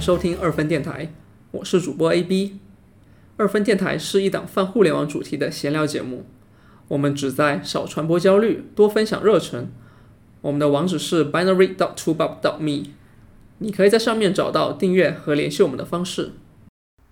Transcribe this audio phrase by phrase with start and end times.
[0.00, 1.12] 收听二分电台，
[1.50, 2.58] 我是主播 AB。
[3.36, 6.24] 二分电台是一档泛互联网主题的闲聊节目，
[6.88, 9.70] 我们旨在少传播焦虑，多分享热忱。
[10.40, 12.92] 我们的网址是 binary dot t o b u b dot me，
[13.58, 16.32] 你可以在上面找到订阅和联系我们的方式。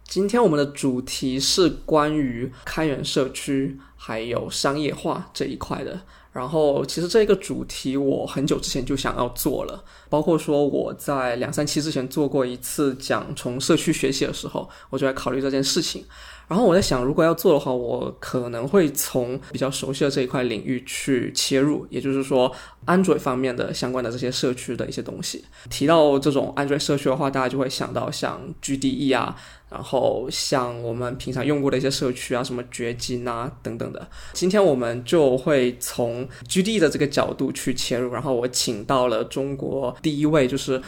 [0.04, 6.00] 今天我们的主题是关于开源社区还有商业化这一块的。
[6.38, 16.04] 然后，其实这个主题我很久之前就想要做了，包括说我在两三期之前做过一次讲从社区学习的时候，我就在考虑这件事情。
[16.48, 22.50] 然后我在想，如果要做的话，我可能会从比较熟悉的这一块领域去切入，也就是说
[22.86, 25.44] ，Android 方面的相关的这些社区的一些东西。
[25.68, 29.36] 提到这种 Android 社区的话，大家就会想到像 GDE 啊，
[29.68, 34.08] 然后像我们平常用过的一些社区啊，什么掘金啊等等的。
[34.32, 40.80] 今天我们就会从 GDE 的这个角度去切入，然后我请到了中国第一位就是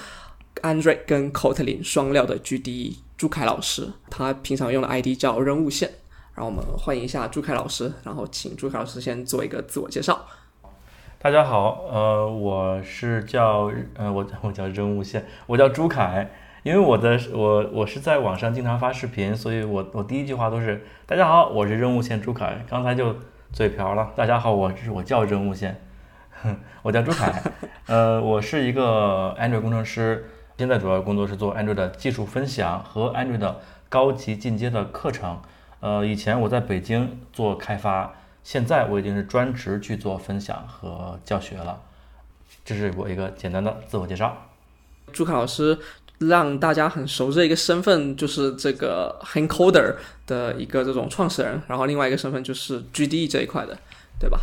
[0.62, 2.96] Android 跟 Kotlin 双料的 GDE。
[3.20, 5.90] 朱凯老师，他平常用的 ID 叫任务线，
[6.34, 10.24] 然后我们欢迎一下朱凯老师，然后请朱凯老师先做一个自我介绍。
[11.18, 16.30] 大家好，呃，我是叫呃我我叫任务线，我叫朱凯，
[16.62, 22.64] 因为我的我我是在网上经常发视频，所以我我第一句话都是大家好，我是任务线朱凯。
[22.70, 23.14] 刚才就
[23.52, 25.78] 嘴瓢了，大家好，我是我叫任务线，
[26.80, 27.42] 我叫朱凯，
[27.84, 30.24] 呃，我是一个 Android 工程师。
[30.60, 35.40] 现在主要工作是做 Android 的技术分享和 Android 的高级进阶的课程。
[35.80, 38.12] 呃，以前我在北京做开发，
[38.44, 41.80] 现在我已经是专职去做分享和教学了。
[42.62, 44.36] 这是我一个简单的自我介绍。
[45.14, 45.78] 朱凯老师
[46.18, 49.94] 让大家很熟知的一个身份就是这个 Hancoder
[50.26, 53.78] 的一个这种创始人，然后另外一个身份就是 GDE 这一块的，
[54.18, 54.40] 对吧？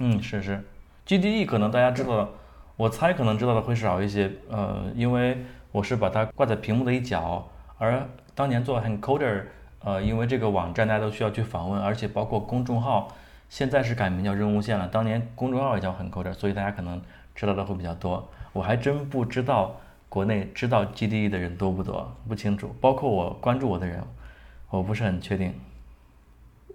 [0.00, 0.62] 嗯，是是
[1.06, 2.28] ，GDE 可能大家知道。
[2.76, 5.38] 我猜可能知道的会少一些，呃，因为
[5.72, 7.48] 我是把它挂在屏幕的一角，
[7.78, 9.44] 而当年做 Encoder，
[9.82, 13.16] 呃，因为这个网站大家都需要去访问，而且包括公众号，
[13.48, 17.00] 现在是改名叫任务线了，当年公众号也叫 Encoder，所以大家可能
[17.34, 18.28] 知道的会比较多。
[18.52, 24.02] 我还真不知道国内知道 GDE 的人多不多，不清楚，包括我关注我的人，
[24.68, 25.54] 我不是很确定。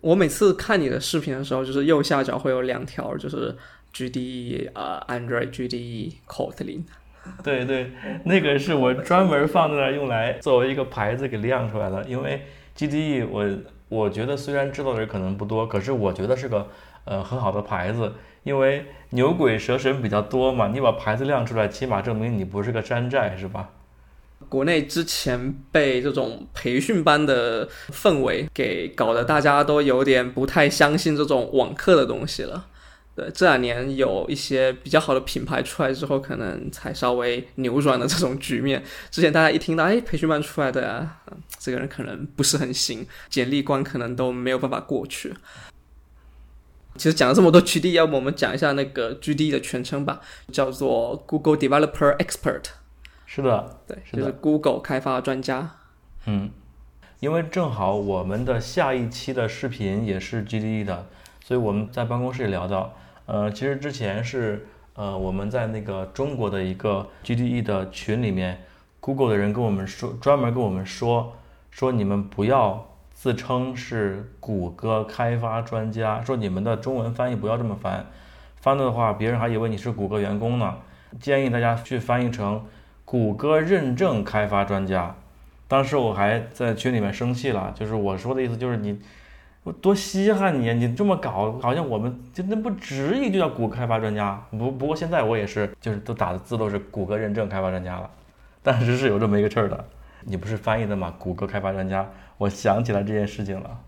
[0.01, 3.55] 我每次看你的视频的时候，就是右下角会有两条，就是。
[3.93, 6.83] GDE 啊，Android GDE Kotlin，
[7.43, 7.91] 对对，
[8.25, 12.03] 那个是我专门放在那儿用来作为一个牌子给亮出来的。
[12.05, 12.41] 因为
[12.77, 13.45] GDE 我
[13.89, 16.69] 我觉得虽然知道的人可能不多，可是我觉得是个
[17.05, 18.13] 呃很好的牌子，
[18.43, 23.69] 因为牛鬼蛇神比较多嘛，你把牌子亮出来，起码证明你不是个山寨，是吧？
[24.49, 32.65] 国内之前被这种培训班的氛围给搞得大家都有点不太相信这种网课的东西了。
[33.21, 38.83] 对，这两年有一些比较好的品牌出来之后，可能才稍微扭转了这种局面。
[39.11, 41.21] 之前大家一听到，哎，培训班出来的啊，
[41.59, 45.35] 这个人可能不是很行，简历关可能都没有办法过去。
[46.95, 50.19] 其实讲了这么多 GD，要不我们讲一下那个 GD 的全称吧，
[50.51, 52.63] 叫做 Google Developer Expert。
[53.27, 55.75] 是的，对，就是 Google 开发专家。
[56.25, 56.49] 嗯，
[57.19, 61.07] 因为正好我们的下一期的视频也是 GD 的，
[61.45, 62.97] 所以我们在办公室也聊到。
[63.31, 68.61] 呃，其实之前是呃，我们在那个中国的一个 GDE 的群里面
[68.99, 71.31] ，Google 的人跟我们说，专门跟我们说，
[71.69, 78.05] 说你们不要自称是谷歌开发专家，说你们的中文翻译不要这么翻，
[78.57, 80.75] 翻的话别人还以为你是谷歌员工呢。
[81.17, 82.65] 建议大家去翻译成
[83.05, 85.15] 谷歌认证开发专家。
[85.69, 88.99] 当时我还在群里面生气了，就是我说的意思就是你。
[89.63, 90.73] 我多稀罕你！
[90.73, 94.43] 你这么搞，好像我们就那不直译就叫谷歌开发专家。
[94.49, 98.09] 不不过现在我也是，就是都打的字都是谷歌认证开发专家了。
[98.63, 99.85] 当时是有这么一个事儿的。
[100.23, 101.13] 你不是翻译的吗？
[101.17, 103.79] 谷歌开发专家，我想起来这件事情了。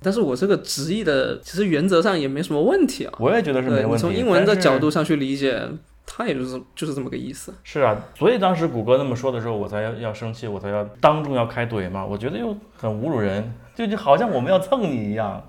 [0.00, 3.12] 但是我这个直译的，其实原则上也没什么问题啊。
[3.18, 3.98] 我也觉得是没问题。
[3.98, 5.68] 从英文的角度上去理解，
[6.14, 7.54] 它也就是就是这么个意思。
[7.64, 12.04] 是啊，所以当时谷歌那么说的时候，我才要要生气，我才要当众要开怼嘛。
[12.04, 13.54] 我觉得又很侮辱人。
[13.74, 15.42] 就就好像我们要蹭你一样，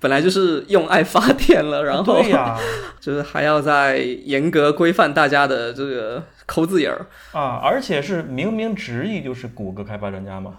[0.00, 2.58] 本来就是用爱发电了，然后对呀，
[2.98, 10.56] 就是还要再严格规范大家的这个抠字眼儿啊，而且是明明直译就是谷歌开发专家嘛。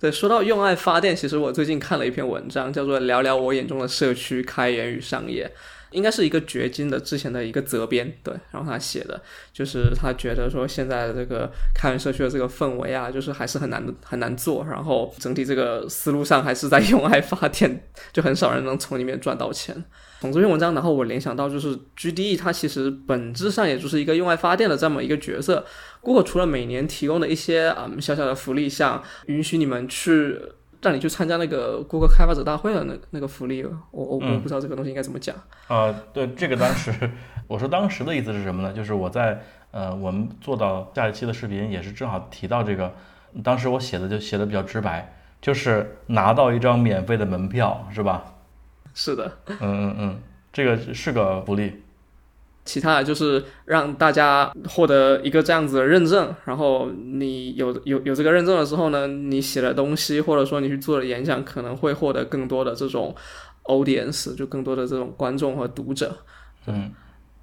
[0.00, 5.46] 对，说到用爱发电，其实我最近看了一篇文章，叫做《聊聊我眼中的社区开源与商业》。
[5.90, 9.20] 应该是一个掘金的之前的一个责编，对，然后他写的，
[9.52, 17.82] 就是他觉得说现在的这个开源社区的这个氛围啊，就是还是很难很难做，然后整体这个思路上还是在用爱发电，
[18.12, 19.84] 就很少人能从里面赚到钱。
[20.20, 25.64] 从这篇文章，然后我联想到就是 GDE 它其实本质上也就是一个用爱发电的这么一个角色。
[26.00, 30.38] Google 除了每年提供的一些嗯小小的福利，像允许你们去。
[30.82, 35.36] 让你去参加那个 Google 开发者大会的那那个福利，我我我不知道这个东西应该怎么讲
[35.68, 35.94] 啊。
[36.14, 36.90] 对，这个当时
[37.46, 38.72] 我说当时的意思是什么呢？
[38.72, 42.94] 就是我在呃我们做到下一期的视频也是正好提到这个，
[43.44, 48.24] 当时我写的就写的比较直白，就是拿到一张免费的门票，是吧？
[48.94, 49.38] 是的。
[49.46, 50.20] 嗯嗯嗯，
[50.52, 51.72] 这个是个福利。
[52.62, 63.14] 其他的就是让大家获得一个这样子的认证，然后你有有有这个认证了之后呢，你写的东西或者说你去做的演讲，可能会获得更多的这种
[63.64, 66.14] audience，就更多的这种观众和读者。
[66.66, 66.92] 嗯，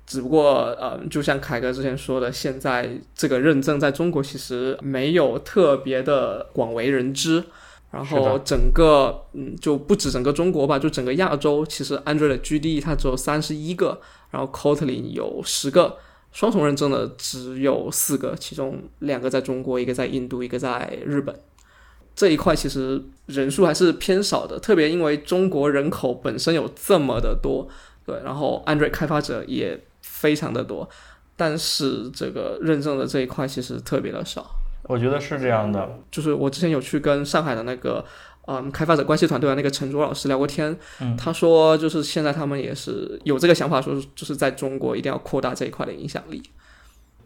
[0.06, 7.44] 只不过呃，就像凯哥之前说的，现在这个认证在中国其实没有特别的广为人知。
[7.92, 14.00] 然后整个嗯，就不止整个中国吧，就整个亚洲，其实 Android 的 GDE 它只有三十一个。
[14.30, 15.98] 然后 Kotlin 有十个
[16.34, 21.34] 双重认证的，只有四个，其中两个在中国，一个在印度，一个在日本。
[22.13, 27.69] 这一块其实人数还是偏少的，特别因为中国人口本身有这么的多，
[28.06, 30.89] 对，然后 Android 开发者也非常的多，
[31.38, 34.45] 但是这个认证的这一块其实特别的少。
[34.88, 38.04] 我觉得是这样的，就是我之前有去跟上海的那个。
[38.50, 40.74] 嗯，开发者关系团队的那个陈卓老师聊过天，
[41.18, 46.42] 他说就是现在他们也是有这个想法，说就是在中国一定要扩大这一块的影响力。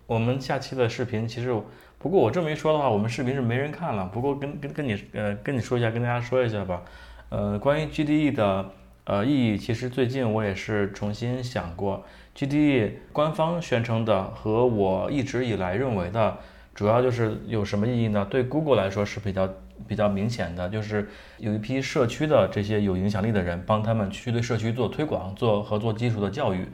[0.08, 1.56] 我们下期的视频其实，
[2.00, 4.06] 不过我这么一说的话，我们视频是没人看了。
[4.12, 6.81] 不过跟跟跟你呃跟你说一下，跟大家说一下吧。
[7.30, 8.72] 呃，关于 GDE 的
[9.04, 12.04] 呃意义，其实最近我也是重新想过
[12.36, 16.40] ，GDE 官方宣称的和我一直以来认为的，
[16.74, 18.26] 主要就是有什么意义呢？
[18.30, 19.50] 对 Google 来说是比较。
[19.88, 21.10] 比较明显的就是
[21.40, 26.68] 有一批社区的这些有影响力的人，帮他们去对社区做推广、做和做基础的教育，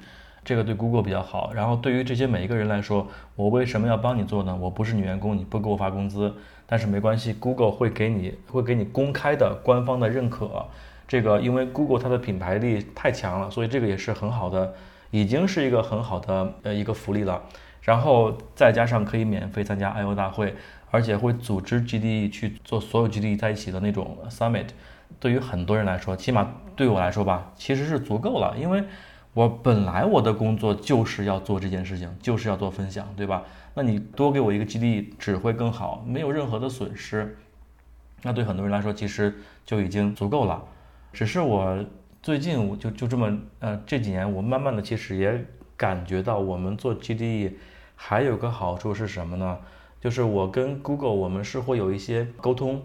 [0.43, 1.53] 这个对 Google 比较好。
[1.53, 3.07] 然后对于这些每一个人来说，
[3.37, 4.53] 我为什么要帮你做呢？
[4.59, 6.33] 我不是你员工，你不给我发工资，
[6.65, 10.65] 但是没关系，Google 会给你会给你公开的官方的认可。
[11.07, 14.73] 这个因为 Google 它的品牌力太强了，所以这个也是很好的，
[15.11, 17.41] 已经是一个很好的呃一个福利了。
[17.87, 20.53] 然后再加上可以免费参加 I/O 大会。
[20.89, 24.67] 而且会组织 GDE 去做所有 GDE 在一起的那种 summit，
[25.19, 28.55] 对于很多人来说，起码对我来说吧，其实是足够了。
[28.57, 28.81] 因为
[29.33, 33.43] 我本来我的工作就是要做这件事情，就是要做分享，对吧？
[33.73, 37.37] 那你多给我一个 GDE 只会更好，没有任何的损失。
[38.23, 39.35] 那对很多人来说，其实
[39.65, 40.63] 就已经足够了。
[41.11, 41.83] 只是我
[42.23, 45.45] 最近我就就这么呃这几年，我慢慢的其实也
[45.75, 47.51] 感觉到，我们做 GDE
[47.99, 49.57] 还有个好处是什么呢？
[49.99, 52.81] 就是我跟 Google，我们是会有一些沟通，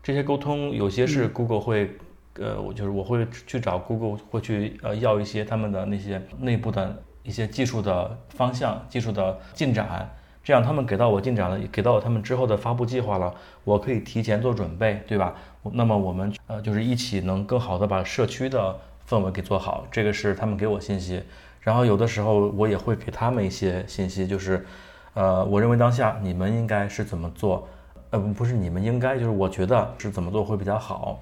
[0.00, 1.90] 这些沟通有些是 Google 会，
[2.38, 10.08] 呃，我就是我会去找 Google，会去呃要一些他们的那些内部的一些技术的方向、技术的进展，
[10.44, 13.34] 这样他们给到我进展了，给到我他们之后的发布计划了，
[13.64, 15.34] 我可以提前做准备，对吧？
[15.72, 21.20] 那么我们呃就是一起能更好的把社区的氛围给做好，这个是他们给我信息，
[21.60, 24.66] 然后有的时候我也会给他们一些信息，就是。
[25.12, 27.66] 呃，我认为当下你们应该是怎么做？
[28.10, 31.18] 呃，不是你们应该，就是我觉得是怎么做会比较好。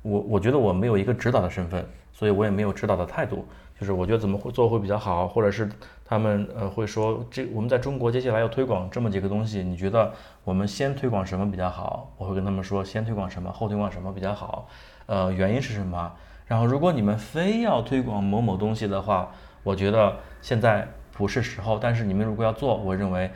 [0.00, 3.44] 我我觉得我没有一个指导的身份，所以我也没有指导的态度。
[3.78, 5.68] 就是我觉得怎么会做会比较好，或者是
[6.02, 10.10] 他们呃会说这我们在中国接下来要推广这么几个东西，你觉得
[10.42, 12.10] 我们先推广什么比较好？
[12.16, 14.66] 我会跟他们说先推广什么，后推广什么比较好。
[15.04, 16.10] 呃，原因是什么？
[16.46, 19.30] 然后如果你们非要推广某某东西的话，
[19.66, 20.86] 我觉得现在。
[21.18, 23.30] 不是时候，但是你们如果要做，我认为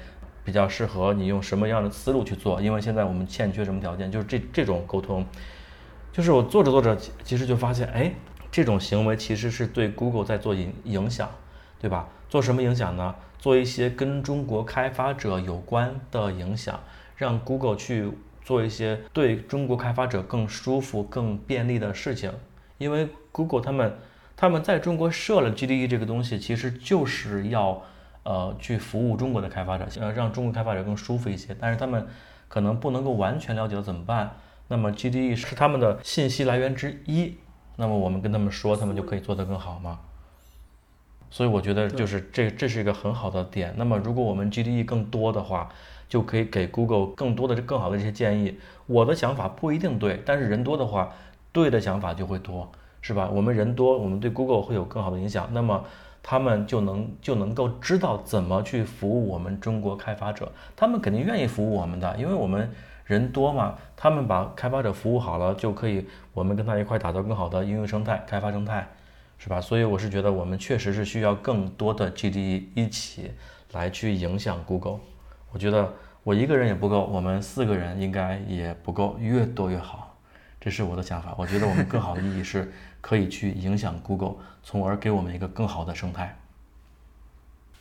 [0.45, 5.25] 比较适合你用什么样的思路去做，因为现在我们欠缺什么条件，就是这这种沟通，
[6.13, 6.95] 就是我做着做着，
[7.25, 8.13] 其实就发现，哎，
[8.51, 11.31] 这种行为其实是对 Google 在做影影响，
[11.81, 12.07] 对吧？
[12.29, 13.15] 做什么影响呢？
[13.39, 16.79] 做一些跟中国开发者有关的影响，
[17.17, 18.13] 让 Google 去
[18.45, 22.31] 做一些对中国开发者更舒服、更便利的事情，
[22.77, 23.97] 因为 Google 他们。
[24.41, 27.83] 他们在中国设了 GDE 这个东西，其实就是要，
[28.23, 31.55] 呃，去服务中国的开发者，呃，让中国开发者更舒服一些。
[31.61, 32.07] 但是他们
[32.49, 34.37] 可能不能够完全了解怎么办？
[34.69, 37.35] 那么 GDE 是他们的信息来源之一。
[37.77, 40.01] 那么我们跟他们说，他们就可以做得更好吗？
[41.31, 43.75] 所以我觉得就是这这是一个很好的点。
[43.77, 45.69] 那么如果我们 GDE 更多的话，
[46.09, 48.59] 就可以给 Google 更多的更好的这些建议。
[48.87, 51.13] 我的想法不一定对，但是人多的话，
[51.53, 52.73] 对的想法就会多。
[53.01, 53.29] 是吧？
[53.33, 55.85] 我们人多，我们对 Google 会有更好的影响，那么
[56.23, 62.71] 他们就能就能够知道怎么去服务我们中国开发者，他们肯定愿意服务我们的，因为我们
[63.07, 68.87] 人多嘛，他们把开发者服务好了，就可以我们跟他一块打造更好的应用生态、开发生态，
[69.39, 69.61] 是吧？
[69.61, 73.33] 所以我是觉得我们确实是需要更多的 GDE 一起
[73.73, 75.01] 来去影响 Google。
[75.51, 75.93] 我觉得
[76.23, 80.15] 我一个人也不够，我们四个人应该也不够，越多越好，
[80.61, 81.35] 这是我的想法。
[81.37, 86.39] 我觉得我们更好的意义是可以去影响 Google，从而给我们一个更好的生态。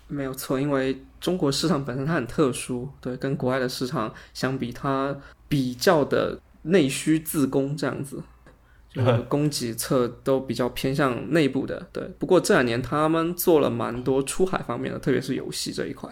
[0.08, 5.16] 没有错，因为中国市场本身它很特殊，对，跟国外的市场相比，它
[5.48, 8.24] 比较的内需自供这样子，
[8.90, 11.88] 就是供给侧都比较偏向内部的。
[11.94, 16.10] 对，不过这两年他们做了蛮多出海方面的，特别是游戏这一块。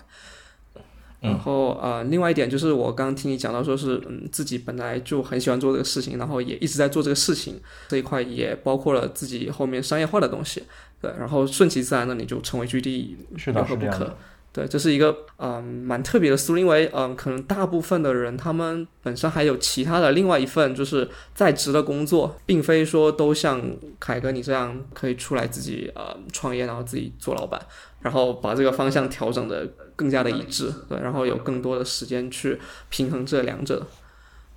[1.20, 10.64] 然后呃，另外一点就是我刚刚听你讲到，说是嗯自己本来就很喜欢做这个事情，然后也一直在做这个事情这一块，也包括了自己后面商业化的东西。
[11.02, 14.16] 对，然后顺其自然的你就成为 GD，是的，不可。
[14.54, 23.62] 对，这是一个嗯蛮特别的思路，因为嗯可能大部分的人他们本身还有其他的另外一份就是在职的工作，并非说都像
[24.00, 27.62] 凯哥你这样可以出来自己呃创业，然后自己做老板，
[28.02, 32.58] 然后把这个方向调整的更加的一致，对，然后有更多的时间去
[32.90, 33.86] 平衡这两者。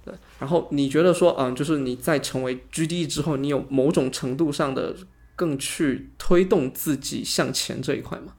[0.04, 4.94] 对，然后你觉得说嗯就是你在成为 GD 之后，你有某种程度上的
[5.34, 8.34] 更去推动自己向前这一块吗？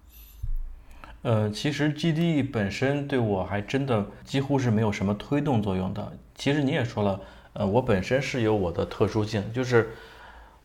[1.24, 6.17] 呃，其实 GDE 本身对我还真的几乎是没有什么推动作用的。
[6.34, 7.22] 其实你也说了，
[7.53, 9.91] 呃，我本身是有我的特殊性，就是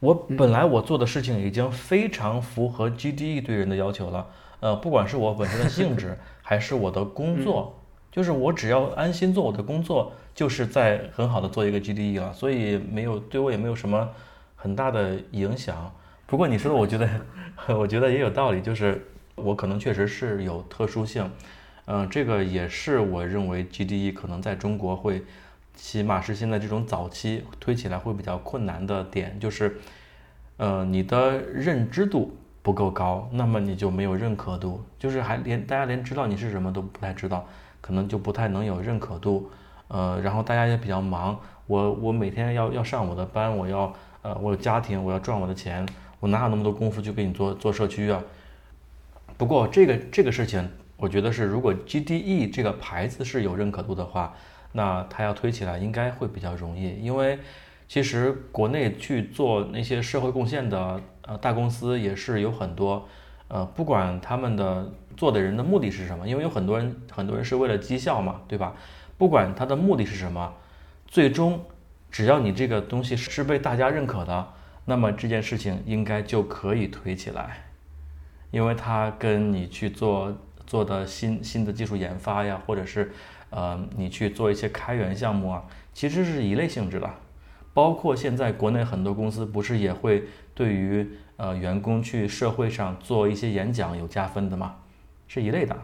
[0.00, 4.26] 我本来我做的事情已经非常符合 GDE 对人的要求了。
[4.60, 7.78] 呃，不管是我本身的性质，还是我的工作，
[8.10, 14.08] 就是我只要安心做我的工作，就是在很好的做一个 GDE 了，所以没有对我也没有什么
[14.54, 15.92] 很大的影响。
[16.26, 17.08] 不过你说的，我觉得
[17.76, 19.06] 我觉得也有道理，就是。
[19.38, 21.30] 我可能确实是有特殊性，
[21.84, 25.22] 嗯，这个也是我认为 GDE 可能在中国会，
[25.74, 29.76] 起码是现在这种早期推起来会比较困难的点，就是，
[30.56, 32.34] 呃，你的认知度
[32.66, 37.46] 不够高，那么你就没有认可度，就是还连大家连知道你是什么都不太知道，
[37.80, 39.48] 可能就不太能有认可度，
[39.86, 45.86] 呃，然后大家也比较忙，我我每天要要上我的班，我要呃我有家庭，我要赚我的钱，
[46.18, 48.20] 我哪有那么多功夫去给你做做社区啊？
[49.36, 54.34] 不过这个这个事情，我觉得是如果 GDE 这个牌子是有认可度的话，
[54.72, 57.00] 那它要推起来应该会比较容易。
[57.00, 57.38] 因为
[57.88, 63.08] 其实国内去做那些社会贡献的呃大公司也是有很多，
[63.48, 68.74] 呃，不管他们的做的人的目的是什么，因为有很多人很多人是为了绩效嘛，对吧？
[69.16, 70.52] 不管他的目的是什么，
[71.06, 71.64] 最终
[72.10, 74.48] 只要你这个东西是被大家认可的，
[74.84, 77.64] 那么这件事情应该就可以推起来。
[78.50, 83.12] 因为它跟你去做做的新新的技术研发呀，或者是，
[83.50, 87.10] 呃，你去做一些开源项目啊，其实是一类性质的。
[87.76, 91.06] 包括现在国内很多公司不是也会对于
[91.36, 94.76] 呃员工去社会上做一些演讲有加分的吗？
[95.28, 95.76] 是一类的。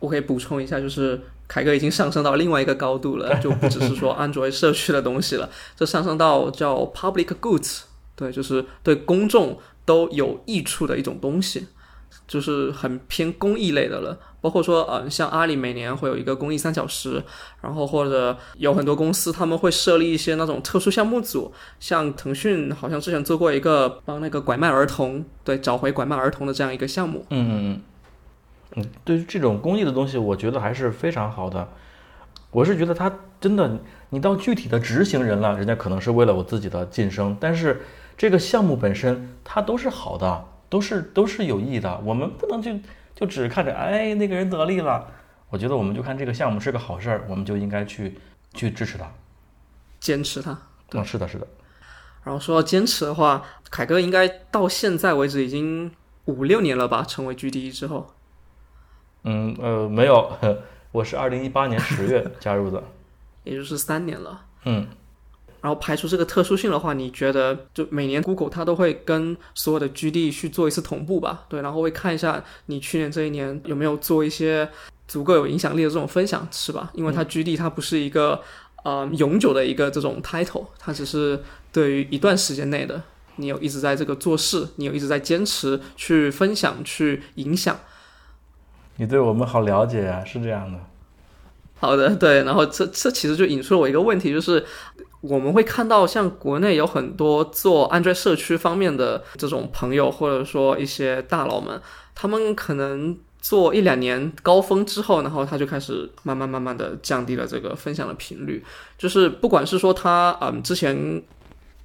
[0.00, 9.58] 我可以补充一下，就是凯哥已经上升到另外一个高度了，就不只是说安卓社区的东西了，这上升到叫 public goods，对，就是对公众。
[9.86, 11.66] 都有益处的一种东西，
[12.26, 14.18] 就是很偏公益类的了。
[14.44, 17.24] 包括说，嗯，像阿里每年会有一个公益三小时，
[17.62, 27.24] 然后或者有很多公司他们会设立一些那种特殊项目组，像腾讯好像之前做过一个帮那个拐卖儿童，对，找回拐卖儿童的这样一个项目。
[27.30, 27.80] 嗯嗯
[28.76, 31.66] 嗯，对于这种公益的东西，我觉得还是非常好的。
[32.50, 33.10] 我是觉得他
[33.40, 33.78] 真的，
[34.10, 37.80] 你到具体的执行人了，人家可能是为了我自己的晋升，但是。
[38.16, 42.00] 这个项目本身它都是好的，都是都是有益的。
[42.04, 42.70] 我们不能就
[43.14, 45.06] 就只看着哎那个人得利了，
[45.50, 48.18] 我觉得我们就看这个项目是个好事儿，我们就应该去
[48.52, 49.10] 去支持他，
[50.00, 50.58] 坚持他。
[50.92, 51.46] 嗯，是的，是的。
[52.24, 55.90] 然后说到坚持的话，凯哥应该到现在为止已经
[56.24, 57.02] 五六年了吧？
[57.02, 58.14] 成为 GD 之后。
[59.22, 60.36] 嗯呃没有，
[60.92, 62.82] 我是二零一八年十月 加入的，
[63.44, 64.46] 也就是三年了。
[64.64, 64.88] 嗯。
[65.64, 71.44] 然后排除这个特殊性的话，你觉得就每年 Google 它都会跟所有的 GD 去做一次同步吧？
[71.48, 74.68] 对，然后会看一下你去年这一年有没有做一些
[75.08, 76.90] 足够有影响力的这种分享，是吧？
[76.92, 78.42] 因为它 GD 它不是一个
[78.84, 81.42] 呃永久的一个这种 title，它只是
[81.72, 83.02] 对于一段时间内的，
[83.36, 87.74] 你有一直在这个做事，你有一直在坚持去分享去影响。
[88.96, 90.78] 你对我们好了解啊，是这样的。
[91.84, 94.64] 好的， 对，然后这这其实就引出了我一个问题，就是
[95.20, 101.80] 我们会看到像国内有很多做 Android 社区方面的这种朋友，或者说一些大佬们，
[102.14, 108.64] 他们可能做一两年高峰之后，然后他就开始慢慢慢慢的降低了这个分享的频率，
[108.96, 111.22] 就是不管是说他嗯之前。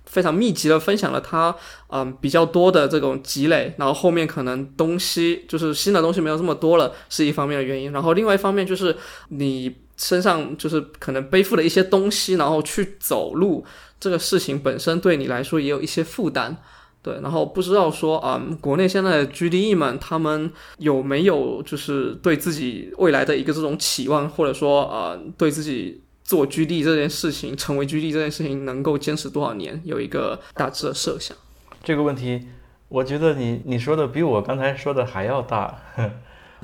[0.06, 1.56] 非常密集的分享了他
[1.90, 7.92] 嗯比较多的这种积累，然后后面可能东西就是新的东西没有这么多了，是一方面的原因。
[7.92, 13.64] 然后另外一方面就是你身上就是可能背负了一些东西，然后去走路
[14.00, 16.56] 这个事情本身对你来说也有一些负担，
[17.04, 17.20] 对。
[17.22, 26.02] 然后不知道说啊，国内现在的 GDE 们他们有没有就是对自己未来的一个这种期望，或者说啊对自己。
[26.30, 31.36] 做 G D 这件事情，成为 G D 这件事情，能够坚持多少年，有一个大致的设想。
[31.84, 32.48] 这个问题，
[32.88, 35.82] 我觉得你你说的比我刚才说的还要大，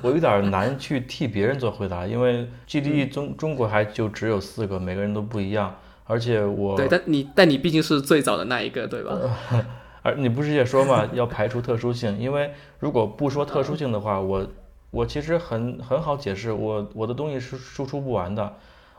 [0.01, 5.75] 我有点难去替别人做回答，因为 GDE 中中国还就只有四个，每个人都不一样，
[6.05, 9.17] 而且我对，但你但你毕竟是最早的那一个，对吧？
[10.03, 14.47] 而你不是也说嘛，要排除特殊性，因为如果不说特殊性的话，我
[14.91, 18.53] 我其实很很好解释，我我的东西是输出不完的。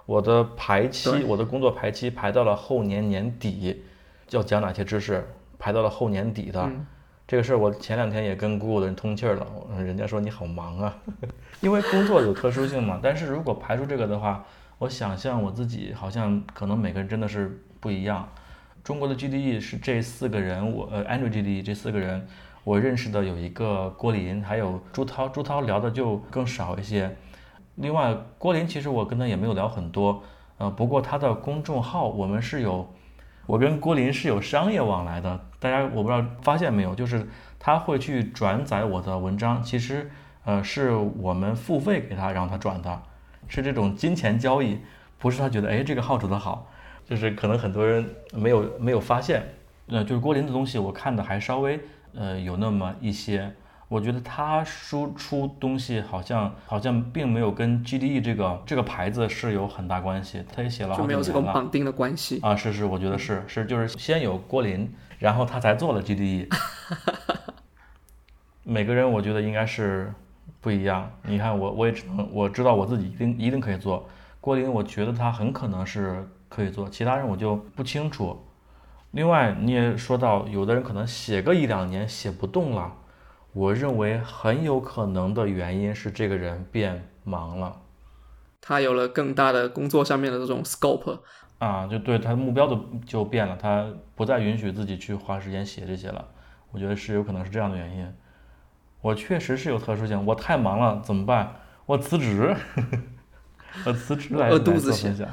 [0.05, 3.83] 我的排期，我的工作排期排到了后年年底，
[4.31, 5.27] 要讲哪些知识，
[5.59, 6.71] 排到了后年底的
[7.27, 9.47] 这个事儿，我前两天也跟 Google 的人通气儿了，
[9.83, 10.97] 人家说你好忙啊，
[11.61, 13.01] 因为工作有特殊性嘛。
[13.03, 14.45] 但是如果排除这个的话，
[14.79, 18.29] 我想象我自己好像可能每个人真的是不一样。
[18.85, 22.25] 中国的 GDE 是这四个人，我呃 Android GDE 这四个人，
[22.63, 27.17] 我认识的有一个郭林，还有朱涛，朱涛聊的就更少一些。
[27.75, 30.23] 另外，郭林其实我跟他也没有聊很多，
[30.59, 32.89] 呃，不过他的公众号我们是有，
[33.47, 35.41] 我跟郭林是有商业往来的。
[35.59, 37.27] 大家我不知道发现没有，就是
[37.59, 40.11] 他会去转载我的文章，其实
[40.45, 43.03] 呃是我们付费给他让他转的，
[43.49, 44.79] 是这种金钱交易，
[45.19, 46.71] 不是他觉得哎这个号主的好，
[47.05, 49.43] 就是可能很多人没有没有发现，
[49.89, 51.81] 呃，就是郭林的东西我看的还稍微
[52.15, 53.55] 呃有那么一些。
[53.89, 60.43] 我觉得他输出东西好像好像并没有跟 GDE 这个这个牌子是有很大关系。
[60.53, 61.03] 他也写了好几年了。
[61.03, 62.57] 就没有这种绑定的关系啊？
[62.57, 66.49] 是是，我觉得是是，就是先有郭林，然后他才做了 GDE。
[68.65, 70.13] 每个人我觉得应该是
[70.61, 71.09] 不一样。
[71.23, 74.09] 你看我我也只能我知道我自己一定一定可以做。
[74.41, 78.45] 郭林，我觉得他很可能是可以做，其他人我就不清楚。
[79.13, 82.93] 另外你也说到，有的人可能写个一两年写不动了。
[83.57, 87.81] 我认为很有可能的原因是这个人变忙了，
[88.61, 91.21] 他有了更大的工作上面的这种 scope
[91.57, 96.23] 啊，就对他的目标的就变了，他不再允许自己去花时间写这些了。
[96.71, 98.07] 我觉得是有可能是这样的原因。
[99.01, 101.57] 我确实是有特殊性，我太忙了，怎么办？
[101.87, 102.55] 我辞职，
[103.87, 105.27] 我辞职来饿肚子分享。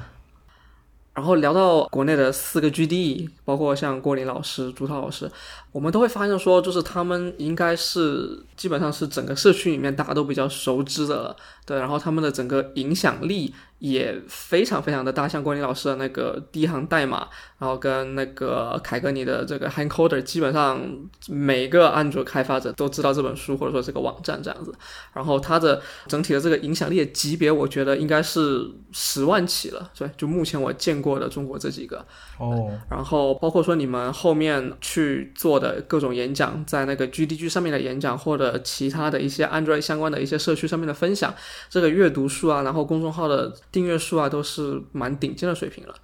[1.13, 5.29] 然后聊到国内的四个 GD，包括像郭林老师、朱涛老师，
[5.71, 13.53] 我们都会发现说，就是他们应该是基本上是整个社区里面大家都比较熟知的了，对，然后他们的整个影响力。
[13.83, 17.27] 也非常非常的大，像郭林老师的那个第一行代码，
[17.59, 20.81] 然后跟那个凯哥你的这个 Handcoder，基本上
[21.27, 24.73] 每个安卓开发者都知道这本书或者说这个网站这样子。
[25.11, 32.05] 然后它的整体的这个影响力的级别，我觉得应该是十万起了，对，就目前我见过的中国这几个。
[32.39, 32.71] 哦。
[32.89, 41.35] 然后包括说你们后面去做的各种演讲，在那个 GDG 上面的演讲，或者其他的一些 Android 相关的一些社区上面的分享，
[41.69, 43.53] 这个阅读数啊，然后公众号的。
[43.73, 45.95] 订阅数啊都是蛮顶尖的水平了，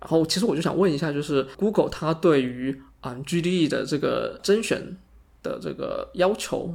[0.00, 4.96] 然后其实我就想问一下，就是 Google 它对于啊 GDE 的这个甄选
[5.42, 6.74] 的这个要求，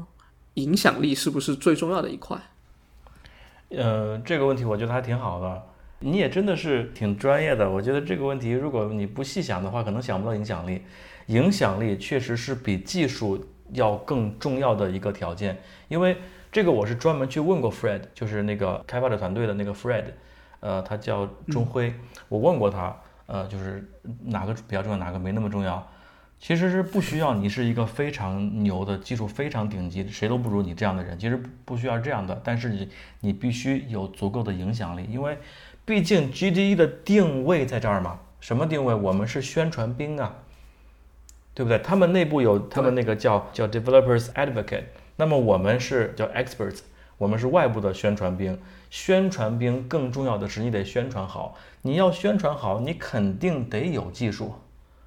[0.53, 2.39] 影响力是不是最重要的一块？
[3.69, 5.63] 呃，这个问题我觉得还挺好的，
[5.99, 7.67] 你也真的是挺专业的。
[7.67, 10.83] 我觉得这个问题如果你不细想的话，可能想不到影响力。
[11.27, 16.17] 影响力确实是比技术要更重要的一个条件，因为
[16.51, 20.03] 这个我是专门去问过 Fred，就是那个开发者团队的那个 Fred。
[20.63, 21.93] 呃，他叫钟辉，
[22.29, 22.95] 我问过他，
[23.25, 23.85] 呃，就是
[24.23, 25.85] 哪个比较重要，哪个没那么重要。
[26.39, 32.41] 其实是不需要你是一个非常牛的技术非常顶级，谁都不如你这样的人，其实不需要这样的。
[32.43, 35.37] 但是你你必须有足够的影响力，因为
[35.83, 38.19] 毕竟 GDE 的定位在这儿嘛。
[38.39, 38.93] 什么定位？
[38.93, 40.35] 我们是宣传兵啊，
[41.53, 41.79] 对不对？
[41.79, 44.83] 他们内部有他们那个叫叫 Developers Advocate，
[45.15, 46.79] 那么我们是叫 Experts，
[47.17, 48.59] 我们是外部的宣传兵。
[48.89, 51.57] 宣传兵更重要的是，你得宣传好。
[51.81, 54.53] 你要宣传好，你肯定得有技术，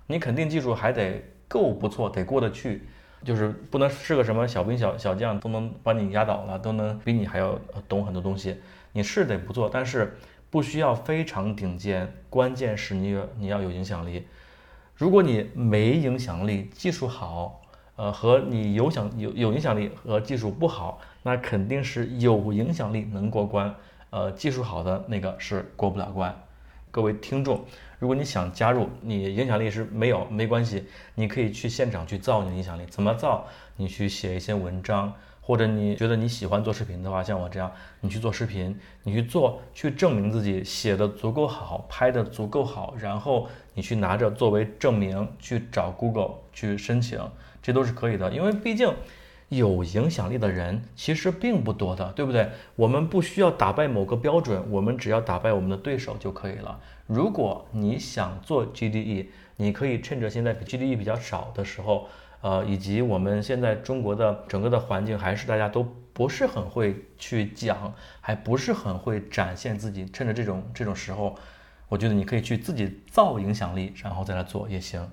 [0.06, 2.82] 你肯定技术还得够不错，得过得去，
[3.24, 8.56] 就是不能是个什么小兵小小将都能把你压倒了，都能比你还要懂很多东西。
[8.92, 10.16] 你是得不错，但是
[10.50, 14.26] 不需要非常顶尖，关键是你你要有影响力。
[14.94, 17.60] 如果你没影响力，技术好，
[17.96, 23.74] 呃，和你有想有有影响力和技术不好，那肯定是有影响力能过关，
[24.10, 26.32] 呃，技术好的那个是过不了关。
[26.92, 27.64] 各位听众，
[27.98, 30.84] 如果你想加入，你影响力是没有没关系，
[31.16, 32.86] 你可以去现场去造你的影响力。
[32.86, 33.44] 怎么造？
[33.74, 47.20] 你去写一些文章，或者你觉得你喜欢做视频的话，像我这样，你去做视频，你去做，去证明自己写的足够好，拍的足够好，然后你去拿着作为证明去找 Google 去申请，
[47.60, 48.30] 这都是可以的。
[48.32, 48.94] 因为毕竟
[49.48, 52.48] 有影响力的人其实并不多的，对不对？
[52.74, 56.80] 我们不需要打败某个标准，我们只要打败我们的对手就可以了。
[57.06, 62.08] 如果你想做 GDE，你可以趁着现在 GDE 比较少的时候。
[62.42, 65.82] 呃，以及我们现在中国的整个的环境，还是大家都
[66.12, 70.06] 不是很会去讲，还不是很会展现自己。
[70.12, 71.34] 趁着这种这种时候，
[71.88, 75.10] 我觉得你可以去自己造影响力，然后再来做也行。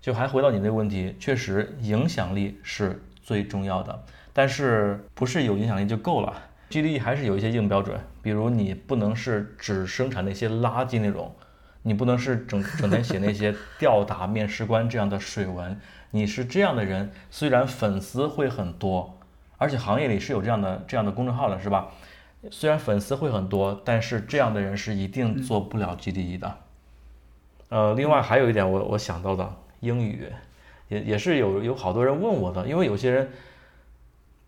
[0.00, 3.00] 就还回到你那个问题，确实影响力是
[3.32, 6.34] 最重要的，但是不是有影响力就够了
[6.68, 11.34] ？GDE 还是有一些硬标准，比如你不能是只生产那些垃圾内容，
[11.80, 15.80] 你不能是整整天写那些吊打面试官这样的水文。
[16.10, 19.18] 你是这样的人，虽然粉丝会很多，
[19.56, 21.88] 而且行业里是有这样的这样的公众号的，是吧？
[22.50, 26.58] 虽然粉丝会很多，但是这样的人是一定做不了 GDE 的。
[27.70, 30.26] 呃，另外还有一点，我我想到的英语，
[30.92, 33.30] 也也是有有好多人问我的，因为有些人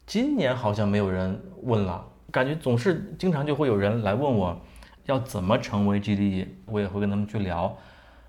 [0.07, 4.61] 今年好像没有人问了，感觉总是经常就会有人来问我
[5.07, 7.75] 要怎么成为 GDE，我也会跟他们去聊。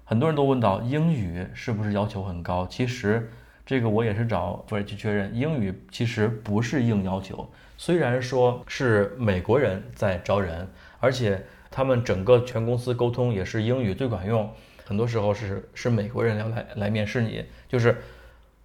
[0.06, 2.65] 很多人都问到英语是不是要求很高？
[2.67, 3.30] 其实
[3.65, 7.45] 这个我也是找富人去确认，英语其实不是硬要求。
[7.78, 10.65] 虽然说是美国人在招人，
[11.01, 14.49] 而且他们整个全公司沟通也是英语最管用。
[14.86, 17.98] 很多时候是是美国人要来来面试你，就是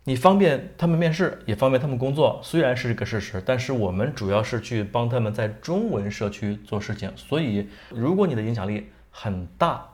[0.04, 2.40] 你方便他们面试，也方便他们工作。
[2.42, 7.10] 虽然是这个事实，但是我们主要是去帮他们在中文社区做事情。
[7.16, 9.86] 所以如果你的影响力很大，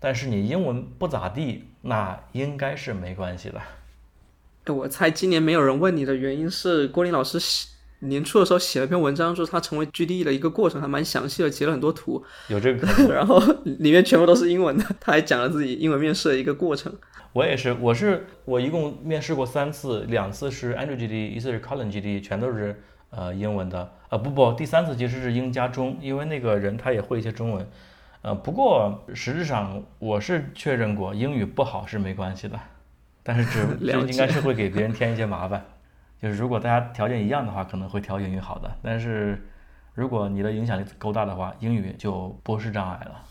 [0.00, 4.72] 但是你英文不咋地，那应该是没关系的。
[4.72, 7.38] 我猜今年没有人问你的原因是郭林老师
[8.00, 12.22] 年初的时候写了篇文章，说他成为 GDE 的一个过程，还蛮详细的，截了很多图。
[12.48, 16.92] 有这个， 然后里面全部都是英文的，他还讲了自己英文面试的一个过程。
[17.32, 22.80] 我也是，我是我一共面试过三次，两次是 Andrew GDE，一次是 Colin GDE，全都是
[23.10, 23.90] 呃英文的。
[24.10, 27.66] 呃不不，第三次其实是英加中，因为那个人他也会一些中文。
[28.22, 32.58] 呃，不过实质上我是确认过，英语不好是没关系的，
[33.22, 35.64] 但是只 这应该是会给别人添一些麻烦。
[36.24, 39.38] 就是如果大家条件一样的话，可能会挑英语好的，但是
[39.92, 43.22] 如果你的影响力够大的话，英语就不是障碍了。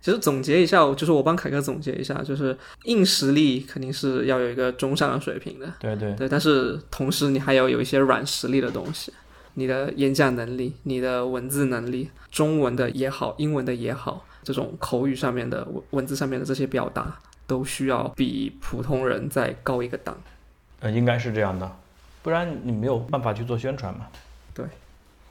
[0.00, 9.12] 其实总结一下，就是我帮凯哥总结一下，就是硬实力肯定是要有一个中上的水平的，对对对，但是同时你还要有一些软实力的东西，
[9.52, 14.24] 你的演讲能力、你的文字能力，中文的也好，英文的也好。
[14.42, 20.16] 这种口语上面的文文字上面的这些表达，都需要比普通人再高一个档。
[20.80, 21.70] 呃，应该是这样的，
[22.22, 24.06] 不然你没有办法去做宣传嘛。
[24.54, 24.64] 对。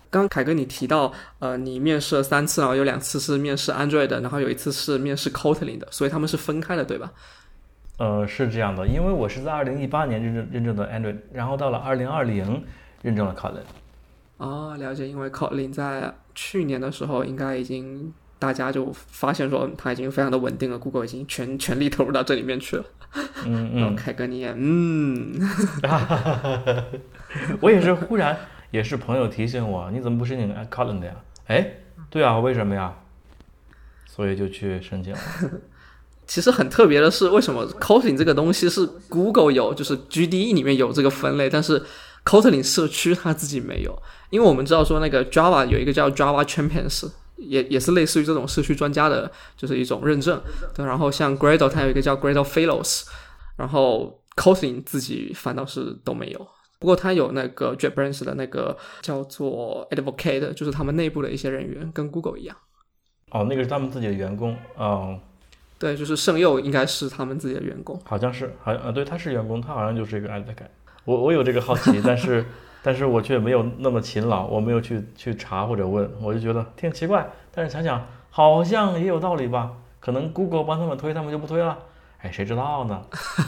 [0.09, 7.11] 刚凯哥你提到，呃，你面试了三次，然后有两次是面试 Android 的，然后有一次是面试 Kotlin 的，所以他们是分开的，对吧？
[7.97, 12.63] 呃，是这样的，因为我是在二零一八年认证认证的 Android，然后到了二零二零
[13.01, 13.61] 认证了 Kotlin。
[14.37, 18.13] 哦，了解，因为 Kotlin 在去年的时候应该已经。
[18.39, 22.85] 大家就发现说，它已经非常的稳定了，Google 已经全全力投入到这里面去了。
[23.45, 25.37] 嗯嗯，凯哥你也嗯，
[27.59, 28.37] 我也是忽然
[28.71, 31.15] 也是朋友提醒我，你怎么不申请 Kotlin 的呀？
[31.47, 31.69] 哎，
[32.09, 32.93] 对啊，为什么呀？
[34.05, 35.19] 所以就去申请了。
[36.25, 41.83] 其实很特别的是，为什么 Kotlin 这个东西是 Google 有，就是 GDE 里面有这个分类，但是
[42.23, 44.01] Kotlin 社区它自己没有？
[44.29, 47.09] 因为我们知道说那个 Java 有一个叫 Java Champions。
[47.39, 50.39] 也也是类似于这种社区专家的，就是一种认证。
[50.75, 53.05] 对，然后像 Gradle，它有一个叫 Gradle Fellows，
[53.55, 56.47] 然后 Kotlin 自己反倒是都没有。
[56.79, 62.55] 不过它有那个 JetBrains 的那个叫做 Advocate，就是他们内部的一些人员，跟 Google 一样。
[63.31, 64.55] 哦，那个是他们自己的员工。
[64.75, 65.19] 哦，
[65.77, 67.99] 对，就是圣佑应该是他们自己的员工。
[68.05, 70.69] 好像是，好像啊，对，他是员工，他好像就是一个 Advocate。
[71.05, 72.45] 我我有这个好奇，但是。
[72.81, 77.29] 但是我却没有那么勤劳，我没有去去查或者问，我就觉得挺奇怪。
[77.53, 79.71] 但是想想好像也有道理吧？
[79.99, 81.77] 可能 Google 帮他们推，他们就不推了。
[82.21, 83.01] 哎，谁知道呢？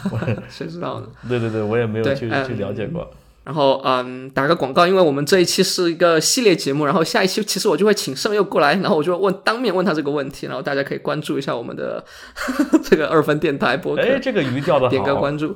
[0.49, 1.07] 谁知道呢？
[1.27, 3.09] 对对对，我也没有去去了解过。
[3.43, 12.05] 然后，嗯，打个广告，因为我们这一期是一个系列节目，然后下一期其实我就会请盛佑过来，然后我就问当面问他这个问题，然后大家可以关注一下我们的
[12.83, 14.01] 这个二分电台播客。
[14.03, 15.55] 哎，这个鱼钓的好，点个关注。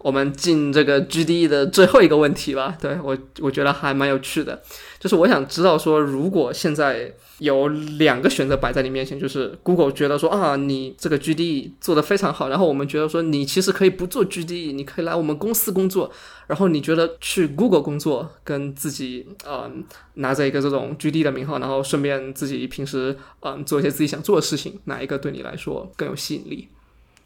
[0.00, 4.60] 我们进这个 GDE 的最后一个问题吧，对我我觉得还蛮有趣的，
[4.98, 7.14] 就是我想知道说，如果现在。
[7.40, 16.12] 有两个选择摆在你面前，就是 Google 觉得说啊，你这个 GDE 做的非常好，然后我们觉得说你其实可以不做 GDE，你可以来我们公司工作，
[16.48, 19.70] 然后你觉得去 Google 工作跟自己呃
[20.16, 26.68] 拿着一个这种 GDE 的名号，然后顺便自己平时嗯做一些自己想做的事情，哪一个对你来说更有吸引力？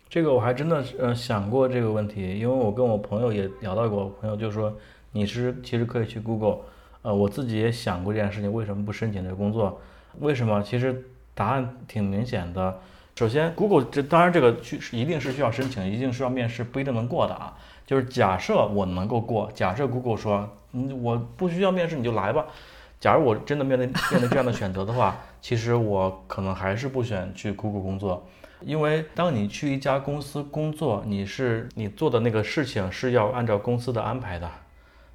[0.08, 4.72] 这个我还真的呃想过这个问题，因为我跟我朋友也聊到过，朋友就说
[5.12, 6.58] 你是其实可以去 Google，
[7.02, 9.80] 呃我自己也想过这件事情，为什么不申请这个工作？
[10.20, 10.62] 为什么？
[10.62, 12.80] 其实答案挺明显的。
[13.16, 17.56] 首先，Google 这当然这个去一定是需要申请，一定是要面试，不一定能过的啊。
[17.86, 22.46] 就是假设我能够过，假设 Google 说，嗯，我不需要面试你就来吧。
[22.98, 28.26] 假如我真的面对面对这样的选择的话，其实我可能还是不选去 Google 工作，
[28.66, 34.50] 因为当你去一家公司工作，你是你做的那个事情是要按照公司的安排的，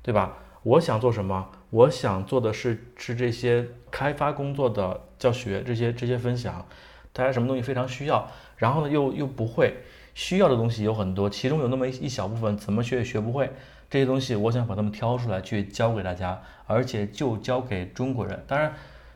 [0.02, 0.38] 对吧？
[0.64, 1.50] 我想做什么？
[1.70, 6.66] 我想做的是是这些开发工作的教学，这些这些分享，
[7.14, 9.78] 大家什么东西非常需要，然后呢又又不会，
[10.14, 13.50] 需要的东西有很多，其中有那么一小部分怎么学也学不会，
[13.90, 18.44] 这些东西我想把它们挑出来去教给大家，而且就教给中国人。
[18.46, 18.74] 当然，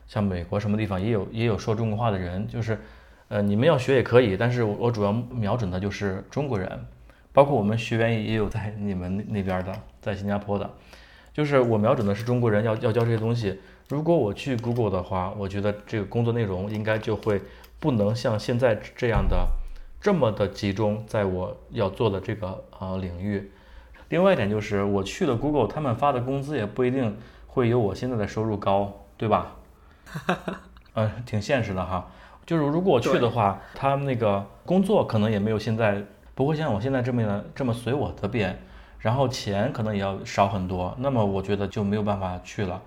[0.08, 2.80] 像美国什么地方也有也有说中国话的人，就是
[3.28, 6.86] 呃你们要学也可以，但是我主要瞄准的就是中国人，
[7.32, 10.70] 包括我们学员也有在你们那边的，在新加坡的。
[11.32, 13.58] 就是我瞄准的是中国人，要要教这些东西。
[13.88, 17.42] 如果我去 Google 的话，我觉得这个工作内容应该就会
[17.80, 19.48] 不能像现在这样的
[20.00, 23.50] 这么的集中在我要做的这个呃领域。
[24.10, 27.16] 另外一点就是，我去了 Google，他们发的工资也不一定
[27.48, 29.56] 会有我现在的收入高，对吧？
[30.94, 32.08] 嗯， 挺现实的哈。
[32.46, 36.02] 就是如果我去的话，他们那个工作可能也没有现在
[36.34, 38.58] 不会像我现在这么这么随我的便。
[39.00, 42.80] 然后钱可能也要少很多，那么我觉得就没有办法去了。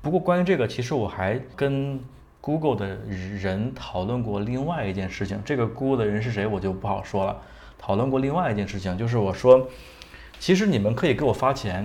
[0.00, 2.00] 不过关于这个，其实我还跟
[2.40, 5.38] Google 的人讨论过另外一件事情。
[5.44, 7.36] 这个 Google 的人是谁，我就不好说了。
[7.78, 9.68] 讨论过另外一件事情，就是我说，
[10.38, 11.84] 其实你们可以给我发钱。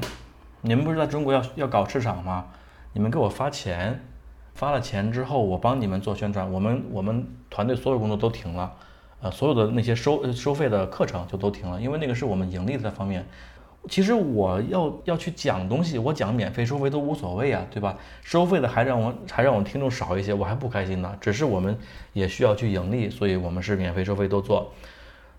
[0.61, 2.45] 你们不是在中国要要搞市场吗？
[2.93, 4.01] 你们给我发钱，
[4.55, 6.51] 发了钱之后，我帮你们做宣传。
[6.51, 8.73] 我们我们团队所有工作都停了，
[9.21, 13.23] 呃，所有的那些收收费的课程就都停了，因为那个是我们盈利的方面。
[13.87, 17.95] 其实我要要去讲东西，我讲免费收费都无所谓啊，对吧？
[18.23, 21.15] 收费的还让我还让我听众少一些，我还不开心呢。
[21.21, 21.77] 只是我们
[22.13, 24.71] 也需要去盈利，所以我们是免费收费都做。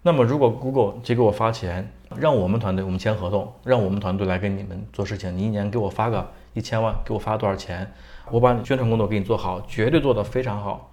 [0.02, 7.92] 那么如果 Google 给我发钱，让我们团队我们签合同，让我们团队来给你们做事情，你一年给我发个一千万，给我发多少钱？
[8.30, 10.92] 我把宣传工作给你做好，绝对做得非常好。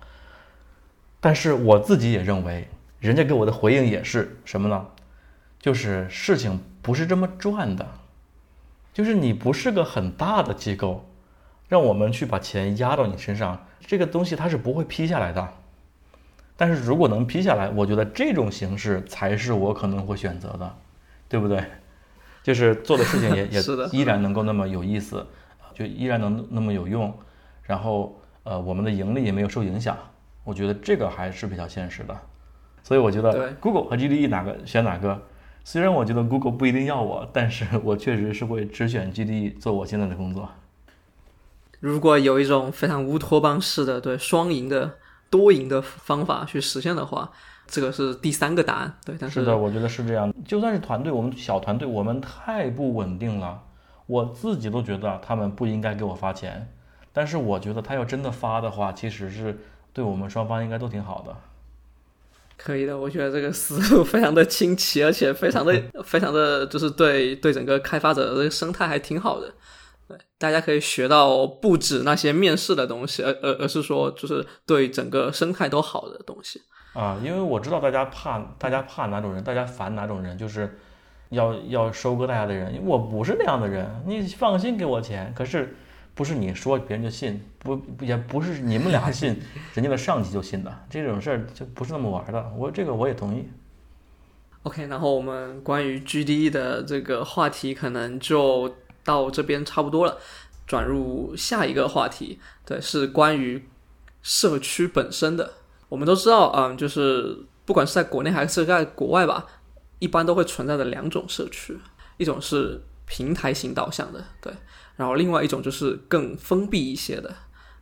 [1.20, 2.68] 但是我自己也认为，
[3.00, 4.86] 人家给我的回应也是什么呢？
[5.60, 6.60] 就是事情。
[6.84, 7.88] 不是这么赚的，
[8.94, 11.06] 就是你不是个很大的机构，
[11.70, 15.48] 让我们去把钱压到你身上，这个东西它是不会批下来的。
[16.58, 20.76] 但是如果能批下来，我觉得这种形式才是我可能会选择的，
[21.30, 21.64] 对不对？
[22.44, 23.62] 就是做的事情也 也
[23.94, 25.26] 依然能够那么有意思，
[25.74, 27.14] 就依然能那么有用，
[27.64, 29.98] 然后呃我们的盈利也没有受影响，
[30.44, 32.16] 我觉得这个还是比较现实的。
[32.82, 35.22] 所以我觉得 Google 和 GDE 哪个选哪个？
[35.64, 40.50] 虽然我觉得 Google 不一定要我，但是 我确实是会只选 GDE 做我现在的工作。
[41.80, 44.92] 如果有一种非常乌托邦式的对双赢的
[45.30, 47.32] 多赢的方法去实现的话，
[47.66, 48.94] 这个是第三个答案。
[49.06, 50.34] 对，但是的，我觉得是这样。
[50.46, 53.62] 就算是团队，我们小团队，我们太不稳定了，
[54.06, 56.72] 我自己都觉得他们不应该给我发钱。
[57.12, 59.60] 但是我觉得他要真的发的话，其实是
[59.94, 61.36] 对我们双方应该都挺好的。
[62.58, 69.54] 可以的，我觉得这个思路非常的清奇，而且非常的、 非常的就是对对整个开发者的这个生态还挺好的。
[70.08, 76.62] 对，大家可以学到不止那些面试的东西，而而而是说就是对整个生态都好的东西
[76.94, 77.20] 啊。
[77.24, 80.80] 因为我知道大家怕，大家怕哪种人，大家烦哪种人，就是
[81.34, 82.82] 要要收割大家的人。
[82.86, 85.34] 我不是那样的人，你放心给我钱。
[85.36, 85.76] 可是。
[86.16, 89.36] 不是你说别人就信，不也不是你们俩 信，
[89.74, 92.52] 人家的上级就信的，这种事儿就不是那么玩的。
[92.56, 93.50] 我这个我也同意。
[94.62, 100.20] OK，然后我们关于 GDE 的这个话题可能就到这边差不多了，
[100.68, 103.68] 转入下一个话题，对，是关于
[104.22, 105.54] 社区本身的。
[105.90, 109.48] 我们都知道，嗯，就是不管是在国内还是在国外吧，
[110.04, 111.80] 一般都会存在的两种社区，
[112.18, 112.82] 一种是。
[113.06, 114.52] 平台型导向的，对。
[114.96, 117.36] 然后另外一种就是更封闭一些的，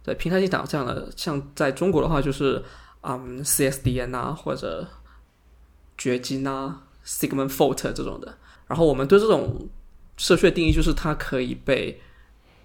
[0.04, 2.62] 对，平台型导向的，像在中国的话就是
[3.02, 4.86] 嗯 CSDN 啊或者
[5.96, 8.36] 掘金啊 Sigmundfort 这种的。
[8.68, 9.70] 然后我们对这种
[10.18, 12.02] 社区的定义就是它可以被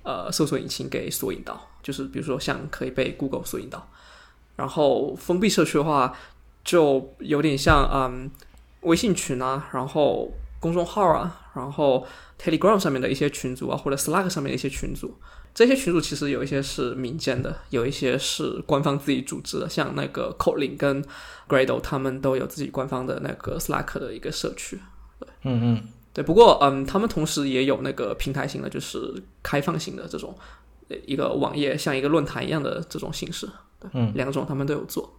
[0.02, 3.86] 呃搜索引擎给索引到，就是比如说像可以被 Google 索引到。
[4.56, 6.16] 然后封闭社区的话，
[6.64, 8.30] 就有点像嗯
[8.86, 12.06] 微信群啊，然后公众号啊，然后
[12.40, 15.14] Telegram 上面的一些群组啊，或者 Slack 上面的一些群组。
[15.54, 21.02] 这些群组其实有一些是民间的，有一些是官方自己组织的，像那个 Kotlin 跟
[21.48, 24.78] Gradle 他们都有自己官方的那个 Slack 的一个社区。
[25.18, 25.88] 对嗯嗯。
[26.12, 30.34] 对，不过嗯，他们同时也有那个平台型的，就是开放型的这种
[31.04, 33.46] 一个网页，像一个论坛一样的这种形式。
[33.92, 35.18] 嗯，两种他们都有做。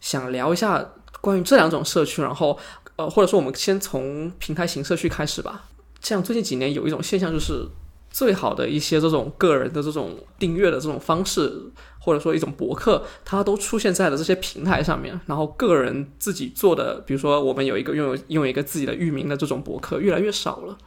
[0.00, 0.84] 想聊一下
[1.20, 2.58] 关于这两种社区，然后
[2.96, 5.64] 呃，或者说我们先从平台型社区开始吧。
[6.00, 7.66] 像最近几年有一种现象，就是
[8.10, 11.52] 最好的一些这种个人的这种订阅的这种方式，
[11.98, 15.18] 或者说一种博客，它都出现在了这些平台上面。
[15.26, 20.78] 然后个人自己做的，比如说我们有一个拥有拥有一个自己的域名的这种博客，越来越少了。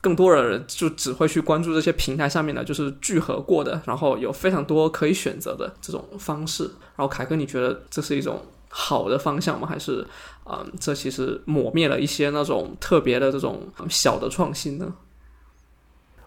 [0.00, 6.62] 更多的人就只会去关注这些平台上面的，就是聚合过的，然后有非常多可以选择的这种方式。
[6.94, 9.66] 然后凯哥，你觉得这是一种好的方向吗？
[9.66, 10.06] 还是，
[10.50, 14.94] 嗯，这其实抹灭了一些那种特别的这种小的创新呢？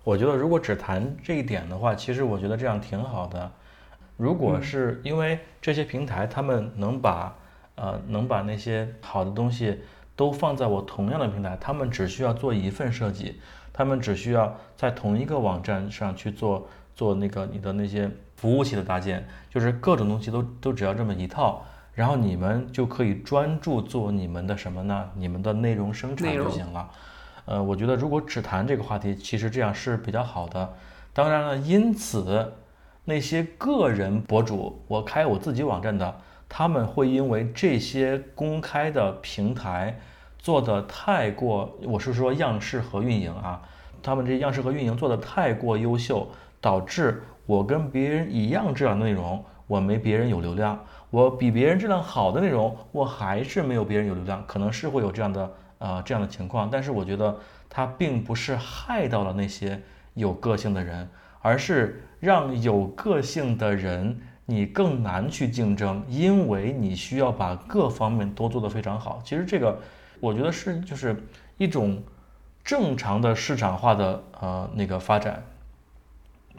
[0.04, 3.52] 我觉得，如果只谈这一点的话，其实我觉得这样挺好的。
[4.18, 7.36] 如果是因为这些平台，他们能把
[7.76, 9.80] 呃能把那些好的东西
[10.16, 13.40] 都放在我同样的平台，他们只需要做一份设计。
[13.74, 21.66] 他们只需要在同一个网站上去做做那个你的那些服务器的搭建，就是各种东西都都只要这么一套，
[22.02, 25.08] 然后你们就可以专注做你们的什么呢？
[25.14, 26.90] 你们的内容生产就行了。
[27.46, 30.74] 呃，我觉得如果只谈这个话题，其实这样是比较好的。
[31.14, 32.54] 当然了，因此
[33.06, 36.16] 那些个人博主，我开我自己网站的，
[36.50, 39.96] 他们会因为这些公开的平台。
[40.40, 43.62] 做的太过，我是说样式和运营啊，
[44.02, 46.28] 他们这样式和运营做的太过优秀，
[46.60, 50.76] 导致我跟别人一样质量的内容，我没别人有流量；
[51.12, 54.44] 我比别人质量好的内容，我还是没有别人有流量。
[54.48, 57.38] 可能是会有这样的呃这样的情况，但是我觉得
[57.70, 59.80] 它并不是害到了那些
[60.16, 61.08] 有个性的人，
[61.42, 69.22] 而是让有个性的人你更难去竞争，因为你需要把各方面都做得非常好。
[69.24, 69.78] 其实这个。
[70.22, 71.20] 我觉得是就是
[71.58, 72.00] 一种
[72.64, 75.44] 正常的市场化的呃那个发展，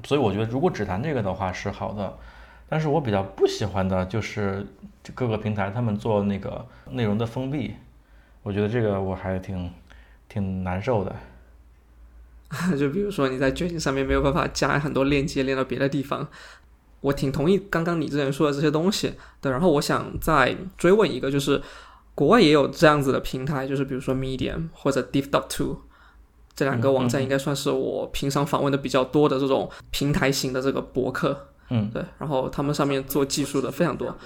[0.03, 2.13] 所以我觉得如果只谈这个的话是好的，
[2.73, 4.67] 但是我比较不喜欢的就是
[5.15, 7.75] 各个平台他们做那个内容的封闭，
[8.43, 9.71] 我觉得这个我还挺
[10.27, 11.15] 挺难受的。
[12.79, 16.27] 就比如说你在掘金上面没有办法加很多链接连到别的地方，
[17.03, 21.61] 我挺同意刚刚你之前说的这些东西对，然后我想再追问一个就是。
[22.15, 25.79] 国外也有这样子的平台，就是比如说 Medium 或者 d i f d o t Two
[26.55, 31.52] 这两个网站，应该算是我平常访问的比较多的这种平台型的这个博客。
[31.73, 32.05] 嗯，对。
[32.19, 34.17] 然后他们上面做技术的非常多，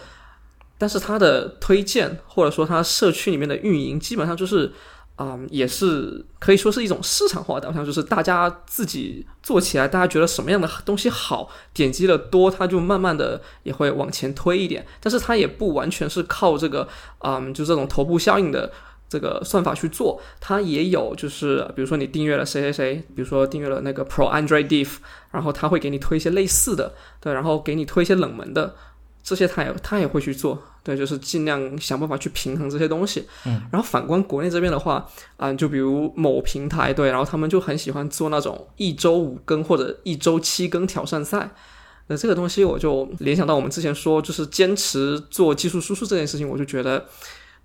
[0.77, 4.73] 但是他的推荐或者说他社区里面的运营，基本上就是。
[5.17, 14.87] 啊，也是可以说是一种市场化导向，就是大家自己做起来，大家觉得什么样的东西好，点击的多，它就慢慢的也会往前推一点。
[15.01, 16.87] 但是它也不完全是靠这个，
[17.21, 18.71] 嗯，就这种头部效应的
[19.09, 24.89] 这个算法去做，它也有就是，比如说你订阅了谁谁谁，比如说订阅了那个 Pro Android Div，
[25.31, 28.75] 然后它会给你推一些类似的，对，然后给你推一些冷门的。
[29.23, 33.27] 这些他也他也会去做，对，就是尽量想办法去平衡这些东西。
[33.45, 35.05] 嗯，然后反观国内这边的话，
[35.37, 41.51] 啊，就比如某平台，对，然后他们就很喜欢做那种一周五更或者一周七更挑战赛。
[42.07, 47.05] 那这个东西我就联想到我们之前说，就是坚持做技术输出这件事情，我就觉得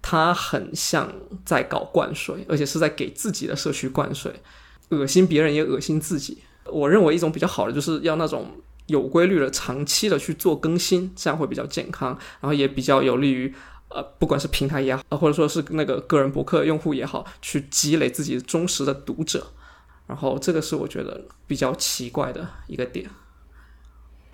[0.02, 1.12] 它很像
[1.46, 4.42] 在搞灌水，而且是在给自己的社区灌水，
[4.90, 6.40] 恶心别人也恶心自己。
[6.66, 8.52] 我认为一种比较好的就是要那种。
[8.88, 12.10] 有规律的、长期的去做更新，这样会比较健康，
[12.42, 13.54] 然后也比较有利于
[13.88, 19.48] 呃，不管是平台也好，或者说是那个个人博客用户也好，去积累自己忠实的读者。
[20.08, 23.10] 然后这个是我觉得比较奇怪的一个点。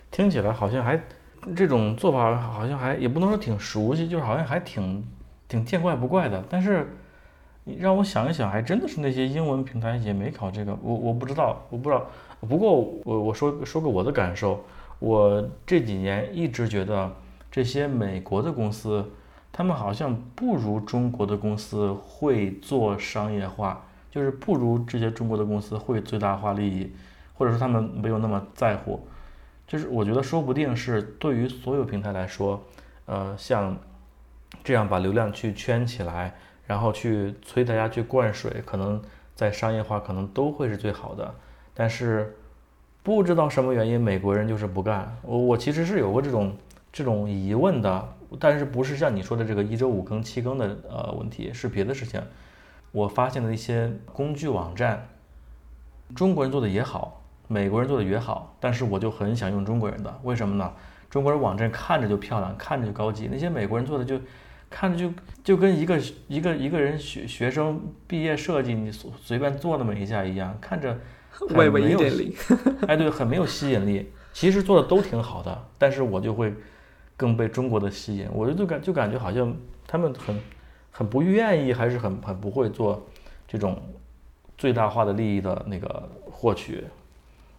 [0.09, 1.07] 听起来好像还
[1.55, 5.05] 这种做法好像还也不能说挺熟悉，就是好像还挺
[5.47, 6.43] 挺见怪不怪的。
[6.49, 6.87] 但是
[7.63, 12.05] 你让我想一想，还真的是那些英文平台也没考这个，我我不知道，我不知道。
[12.41, 12.73] 不过
[13.03, 14.63] 我我说说个我的感受，
[14.99, 17.11] 我这几年一直觉得
[17.51, 19.03] 这些美国的公司，
[19.51, 26.91] 他们好像不如中国的公司会做商业化，就是不如这些中国的公司会最大化利益，
[27.33, 28.99] 或者说他们没有那么在乎。
[29.65, 32.63] 就是我觉得说不定是对于所有平台来说，
[33.05, 33.75] 呃，像
[34.63, 36.35] 这样把流量去圈起来，
[36.65, 39.01] 然后去催大家去灌水，可能
[39.35, 41.33] 在商业化可能都会是最好的。
[41.73, 42.35] 但是
[43.03, 45.17] 不知道什么原因，美国人就是不干。
[45.21, 46.55] 我我其实是有过这种
[46.91, 52.21] 这种疑问的，但是不是像你说的这个一周五更七更的呃问题，是别的事情。
[52.91, 55.07] 我发现的一些工具网站，
[56.15, 57.23] 中国人做的也好。
[57.49, 60.73] 美国人做的也好，但是我就很想用中国人的，为什么呢？
[61.09, 64.19] 中国人网站看着就漂亮，看着就高级，那些美国人做的就
[64.69, 70.97] 看着就就跟一个一个一个人学学生毕业设计你随随便做那么一下一样，看着
[71.51, 72.33] 微微一点零，
[72.87, 74.11] 哎，对，很没有吸引力。
[74.33, 76.53] 其实做的都挺好的，但是我就会
[77.15, 79.55] 更被中国的吸引，我就就感就感觉好像
[79.87, 80.39] 他们很
[80.91, 83.03] 很不愿意，还是很很不会做
[83.47, 83.81] 这种
[84.57, 86.83] 最大化的利益的那个获取。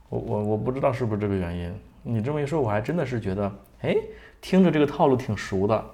[0.09, 1.74] 我我我不知道是不是这个原因，
[2.11, 3.52] 你这么一说，我还真的是觉得，
[3.82, 3.94] 哎，
[4.40, 5.84] 听着这个套路挺熟的，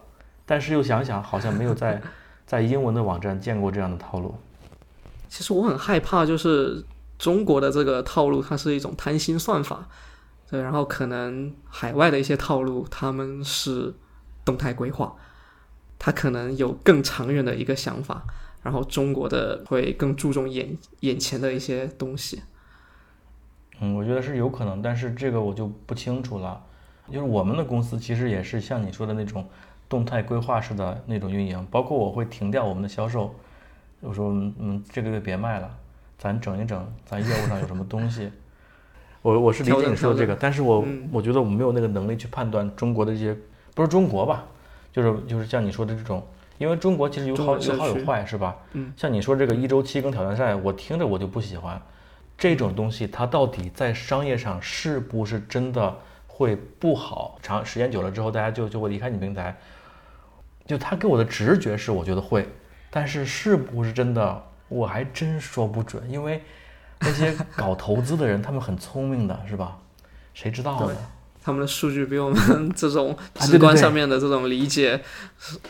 [0.46, 2.00] 但是又想想，好像没有在
[2.46, 4.32] 在英文的网站见过这样的套路。
[5.28, 6.84] 其实我很害怕，就是
[7.18, 9.88] 中国的这个套路，它是一种贪心算法，
[10.48, 13.92] 对，然后可能海外的一些套路，他们是
[14.44, 15.16] 动态规划，
[15.98, 18.22] 他可能有更长远的一个想法，
[18.62, 22.40] 然后中国的会更注重眼眼前的一些东西。
[24.14, 26.62] 觉得是有可能，但是这个我就不清楚了。
[27.10, 29.44] 就是我们的公司其实也是像你说的那种
[29.88, 33.34] 动态规划式的那种运营，包括我会停掉我们的销售，
[34.00, 35.68] 我说嗯这个月别卖了，
[36.16, 38.30] 咱整一整咱业务上有什么东西。
[39.20, 43.36] 我我是理解你说的这个，但是我我觉得我没有那个能力去判断中国的这些
[43.74, 44.44] 不是中国吧，
[44.92, 46.24] 就是就是像你说的这种，
[46.58, 48.56] 因为中国其实有好有好有坏是吧？
[48.74, 51.82] 嗯，像你说这个一周七更挑战赛，我听着我就不喜欢。
[52.36, 57.38] 这种东西它到底在商业上是不是真的会不好？
[57.42, 59.56] 长时间久了之后，大家就就会离开你平台。
[60.66, 62.48] 就他给我的直觉是，我觉得会，
[62.90, 66.02] 但是是不是真的，我还真说不准。
[66.10, 66.42] 因为
[67.00, 69.78] 那些搞投资的人，他们很聪明的，是吧？
[70.32, 70.96] 谁知道呢？
[71.42, 74.98] 他们的数据比我们 这种直观上面的这种理解，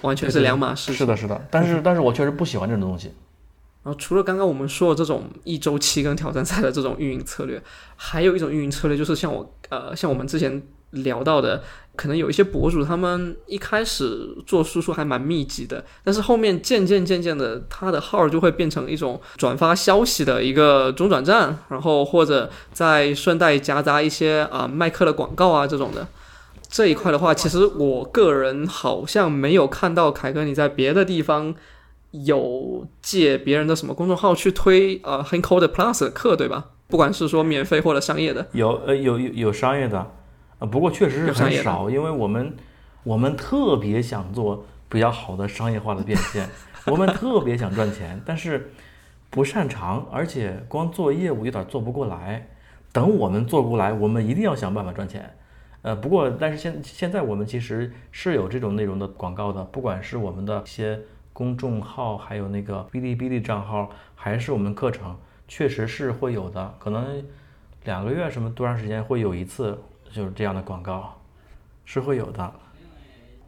[0.02, 0.92] 完全是两码事。
[0.92, 1.44] 是的，是的。
[1.50, 3.12] 但是，但是我确实不喜欢这种东西。
[3.84, 7.62] 然后除了刚刚我们说的这种一周七更挑战赛的这种运营策略，
[7.96, 10.62] 还有一种运营策略就是像我呃像我们之前
[10.92, 11.62] 聊到的，
[11.94, 26.08] 可能有一些博主他们一开始做输出还蛮密集的，但是后面渐渐渐渐的他的号就会变成一种转发消息的一个中转站，然后或者再顺带夹杂一些啊卖课的广告啊这种的。
[26.70, 31.54] 这一块的话，其实我个人好像没有看到凯哥你在别的地方。
[32.22, 36.70] 有借别人的什么公众号去推呃 h a n c o d Plus 的课对吧？
[36.86, 39.98] 不管是说免费或者商业的，有呃有有有商业的，
[40.60, 42.54] 啊不过确实是很少，因为我们
[43.02, 46.48] 我们特别想做比较好的商业化的变现，
[46.86, 48.70] 我们特别想赚钱，但是
[49.30, 52.50] 不擅长，而且光做业务有点做不过来。
[52.92, 55.34] 等我们做过来，我们一定要想办法赚钱。
[55.82, 61.00] 呃，不过但是现现在我们其实是有这种内容的广告的，不管是我们的一些。
[61.34, 66.74] 公众号还有那个哔哩哔哩账号，还是我们课程，确实是会有的。
[66.78, 67.22] 可能
[67.84, 69.76] 两个月什么多长时间会有一次，
[70.10, 71.20] 就是这样的广告，
[71.84, 72.52] 是会有的。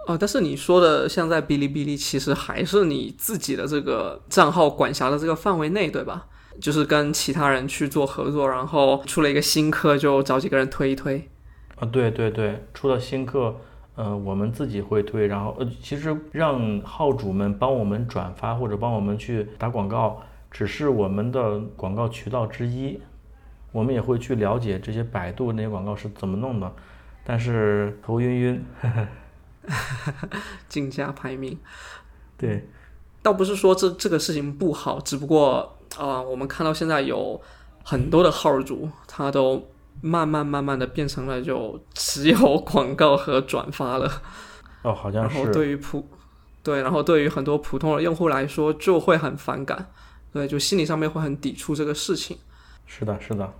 [0.08, 6.26] 哦，但是你说的像在哔哩哔哩，其实还是你自己的这个账号管辖的这个范围内，对吧？
[6.60, 11.28] 就是跟其他人去做合作，然后出了一个新课，就找几个人推一推。
[11.76, 13.56] 啊，对对对，出了新课。
[13.96, 23.00] 呃，我们自己会推，然后呃，其实让号主们帮我们转发或者帮我们去打广告，只是我们的广告渠道之一。
[23.72, 26.70] 我们也会去了解这些百度那些广告是怎么弄的，
[27.24, 28.64] 但是头晕晕，
[30.68, 31.58] 竞价排名。
[32.36, 32.68] 对，
[33.22, 37.40] 倒不是说这这个事情不好，只不过啊，我们看到现在有
[37.82, 39.66] 很多的号主，他都。
[40.00, 44.22] 慢慢慢慢的变成了就只有广告和转发了，
[44.82, 45.36] 哦，好像是。
[45.36, 46.08] 然后对于普，
[46.62, 49.90] 对，然后对于很多普通的用户来说就会很反感，
[50.32, 52.38] 对，就心理上面会很抵触这个事情。
[52.86, 53.52] 是的，是的。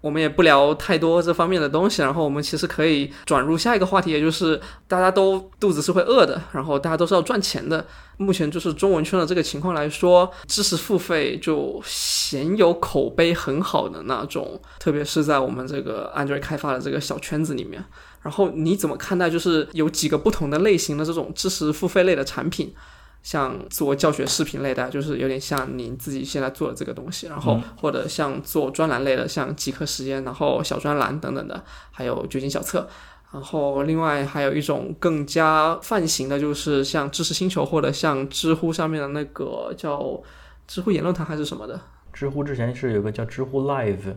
[0.00, 7.84] 我们也不聊太多这方面的东西，然后我们其实可以转入下一个话题，也就是大家都肚子是会饿的，然后大家都是要赚钱的。
[8.16, 17.84] 目前就是中文圈的这个情况来说，知识付费就鲜有口碑很好的那种，特别是在我们这个 Android 开发的这个小圈子里面。
[18.20, 19.30] 然后你怎么看待？
[19.30, 22.74] 就是有几个不同的类型的这种知识付费类的产品，
[23.22, 32.88] 像做教学视频类的，就是有点像您自己现在做的这个东西，然后或者像做专栏类的，像极客时间，然后小专栏等等的，还有掘金小册。
[33.30, 40.18] 然后另外还有一种更加泛型的，就是像知识星球或者像知乎上面的那个叫
[40.66, 41.78] 知乎言论坛还是什么的。
[42.10, 44.16] 知乎之前是有个叫知乎 Live，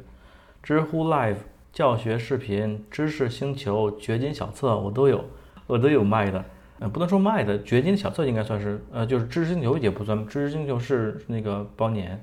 [0.63, 1.35] 知乎 Live
[1.73, 5.25] 教学视频、知识星球、掘金小册我都有，
[5.67, 6.45] 我都有卖的。
[6.81, 12.19] 呃，不能说卖的，掘金的小册应该算是，呃，就是知识星球也不算，知识星球是那个包年，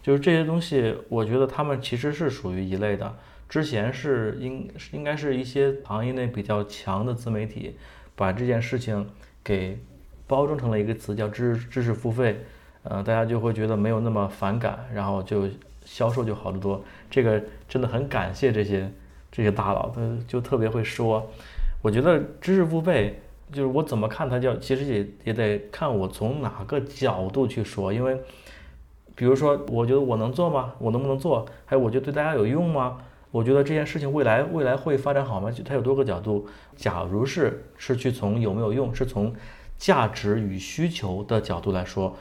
[0.00, 3.12] 就是这些东西，我觉得他们其实是属于一类的。
[3.48, 7.74] 之前是应应该是一些行业内比较强的自媒体，
[8.14, 9.04] 把这件事情
[9.42, 9.76] 给
[10.28, 12.44] 包装成了一个词，叫知知识付费，
[12.84, 15.48] 呃，大家就会觉得没有那么反感，然后就
[15.84, 16.80] 销售就好得多。
[17.10, 18.88] 这个真的很感谢这些
[19.32, 21.28] 这些大佬，他就特别会说。
[21.82, 23.20] 我觉得知识付费。
[23.50, 28.20] 就是我怎么看它叫，其实也也得看我从哪个角度去说，因为，
[29.14, 30.74] 比如说，我觉得我能做吗？
[30.78, 31.46] 我能不能做？
[31.64, 32.98] 还有，我觉得对大家有用吗？
[33.30, 35.50] 我觉得这件事情未来未来会发展好吗？
[35.50, 36.46] 就它有多个角度。
[36.76, 39.34] 假如是是去从有没有用，是从
[39.78, 42.14] 价值与需求的角度来说，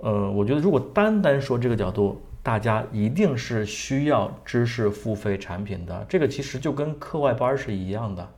[0.00, 6.04] 呃，我觉得如果单单说这个角度，大家一定是需要知识付费产品的。
[6.08, 8.28] 这个其实就跟课外班是一样的，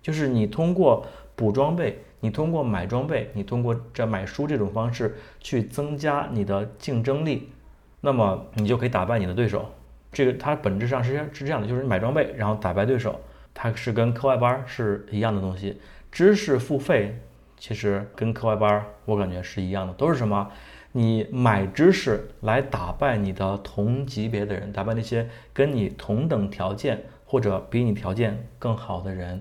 [0.00, 1.04] 就是你通过。
[1.40, 7.48] 补装备，你通过买装备，你通过这买书这种方式去增加你的竞争力，
[8.02, 9.64] 那么你就可以打败你的对手。
[10.12, 13.18] 这个它本质上是是这样的，就是买装备然后打败对手，
[13.54, 15.80] 它是跟课外班是一样的东西。
[16.12, 17.18] 知识付费
[17.56, 20.46] 其实跟课外班我感觉是一样的，都是什么？
[20.92, 29.40] 你买知识来打败你的同级别的人，打败那些跟你同等条件或者比你条件更好的人。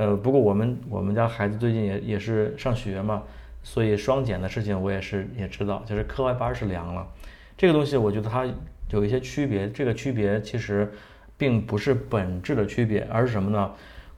[0.00, 3.22] 呃，不过我们我们家孩子最近也也是上学嘛，
[3.62, 7.06] 所以双减的事情我也是也知道，就是课外班是凉了。
[7.54, 8.46] 这个东西我觉得它
[8.88, 10.90] 有一些区别，这个区别其实
[11.36, 13.70] 并不是本质的区别，而是什么呢？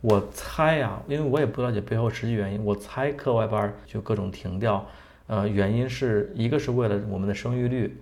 [0.03, 4.87] 我猜啊，因为我也不了解背后实际原因，我猜课外班就各种停掉，
[5.27, 8.01] 呃，原因是一个是为了我们的生育率，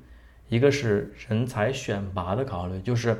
[0.51, 3.17] 一个是人才选拔的考虑，就是。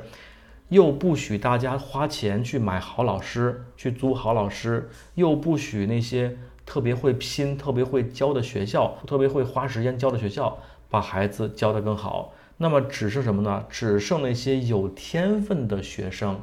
[0.71, 10.57] 又不许大家花钱去买好老师，去租好老师，又不许那些特别会拼、特别会教的学校，特别会花时间教的学校
[10.89, 12.33] 把孩子教得更好。
[12.55, 13.65] 那么只剩什么呢？
[13.69, 16.39] 只剩那些有天分的学生，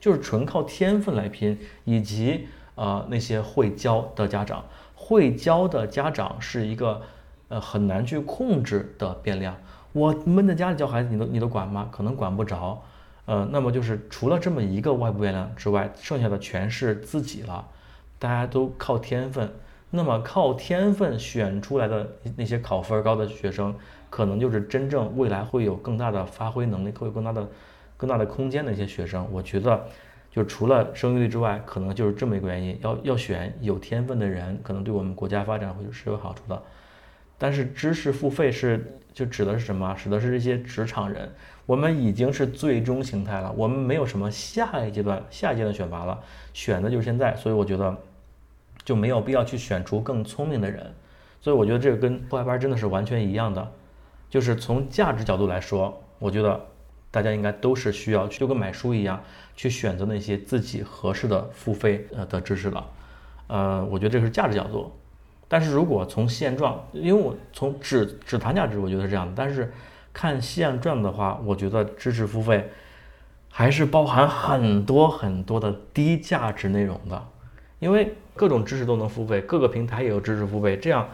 [0.00, 4.64] 就是纯靠天分来拼，以及呃那些会教的家长。
[4.96, 7.02] 会教的家长是一个
[7.46, 9.56] 呃很难去控制的变量。
[9.92, 11.88] 我闷在家里教孩子，你都你都管吗？
[11.92, 12.82] 可能管不着。
[13.28, 17.68] 呃，那么就是除了这么一个外部变量之外，剩下的全是自己了，
[18.18, 19.52] 大家都靠天分。
[19.90, 23.74] 那么靠天分选出来的那些考分高的学生，
[24.08, 27.46] 可能就是真正未来会有更大的发挥能力、会有更大的、
[27.98, 29.28] 更大的空间的一些学生。
[29.30, 29.84] 我觉得，
[30.30, 36.62] 就除了生育率之外，可能就是这么一个原因，要要选有天分的人，可能对我们国家发展会是有好处的。
[37.36, 39.94] 但是知识付费是就指的是什么？
[39.98, 41.30] 指的是这些职场人。
[41.68, 46.18] 我们已经是最终形态了，我们没有什么下一阶段、下一阶段选拔了，
[46.54, 47.94] 选的就是现在，所以我觉得
[48.86, 50.90] 就没有必要去选出更聪明的人，
[51.42, 53.70] 所以我觉得这个跟课外班真的是完全一样的，
[54.30, 56.58] 就是从价值角度来说，我觉得
[57.10, 59.22] 大家应该都是需要去，就跟买书一样，
[59.54, 62.86] 去选择那些自己合适的付费呃的知识了，
[63.48, 64.90] 呃，我觉得这是价值角度，
[65.46, 69.70] 但是如果从现状，因为我从只只谈价值，我觉得是这样的，但是。
[70.20, 72.68] 看现状的话，我觉得知识付费
[73.48, 77.24] 还是包含很多很多的低价值内容的，
[77.78, 81.08] 因为各种知识都能付费，各个平台也有知识付费，这样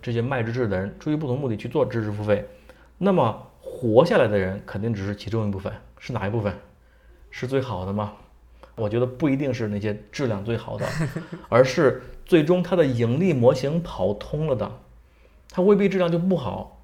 [0.00, 2.48] 这些卖知识的人出于不同目的去做知识付费，
[2.96, 6.50] 那么活下来的人肯定只是其中一部分，是哪一部分？
[7.30, 8.14] 是最好的吗？
[8.74, 10.86] 我觉得不一定是那些质量最好的，
[11.50, 14.72] 而是最终它的盈利模型跑通了的，
[15.50, 16.78] 它未必质量就不好。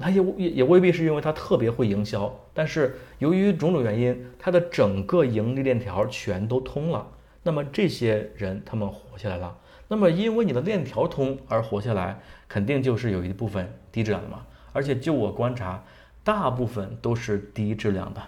[0.00, 7.06] 他也也也未必是因为他特别会营销，但是由于种种原因，他的整个盈利链条全都通了。
[7.42, 9.56] 那么这些人他们活下来了。
[9.86, 12.18] 那么因为你的链条通而活下来，
[12.48, 14.44] 肯定就是有一部分低质量的嘛。
[14.72, 15.84] 而且就我观察，
[16.24, 18.20] 大部分都是低质量的，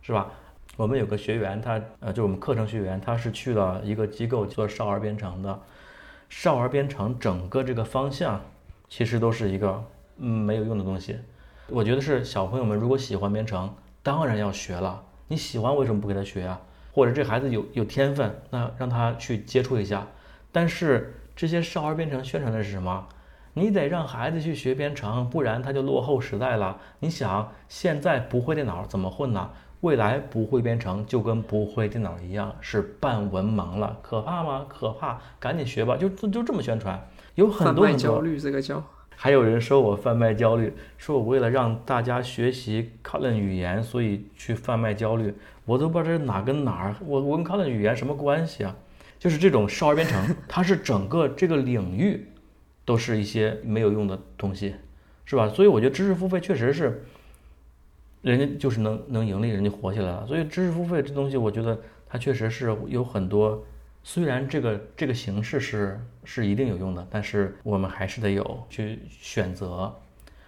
[0.00, 0.30] 是吧？
[0.76, 5.60] 我们有个学员，他呃，就我们课程学员，他是去了一个机构做少儿编程的。
[6.30, 8.40] 少儿编程整个这个方向，
[8.88, 9.84] 其实都是一个。
[10.18, 11.18] 嗯，没有用的东西，
[11.68, 15.02] 我觉得是小朋友们如果喜欢编程，当然要学了。
[15.28, 16.60] 你喜欢为什么不给他学啊？
[16.92, 20.06] 或者这孩子有有天分，那让他去接触一下。
[20.50, 23.06] 但是这些少儿编程宣传的是什么？
[23.52, 26.78] 你得让孩子去学编程，不然他就落后时代了。
[27.00, 29.50] 你想，现在不会电脑怎么混呢？
[29.80, 34.64] 未来不会编程就跟不会电脑一样，是半文盲了，可怕吗？
[34.68, 37.06] 可怕，赶紧学吧，就就这么宣传。
[37.34, 38.82] 有很多很多，焦虑这个叫。
[39.16, 45.34] 还有人说我贩卖焦虑，说我为了让大家学习 Kotlin 语言，所以去贩卖焦虑。
[45.64, 48.76] 我都不知道这是哪跟哪儿，我我跟 Kotlin 语言什么关系啊？
[49.18, 52.28] 就是这种少儿编程， 它是整个这个领域。
[52.86, 54.76] 都是一些没有用的东西，
[55.24, 55.48] 是吧？
[55.48, 57.02] 所以我觉得知识付费确实是，
[58.22, 60.24] 人家就是能能盈利，人家活下来了。
[60.24, 61.76] 所以知识付费这东西，我觉得
[62.08, 63.60] 它确实是有很多，
[64.08, 69.92] 虽然这个这个形式是是一定有用的，但是我们还是得有去选择。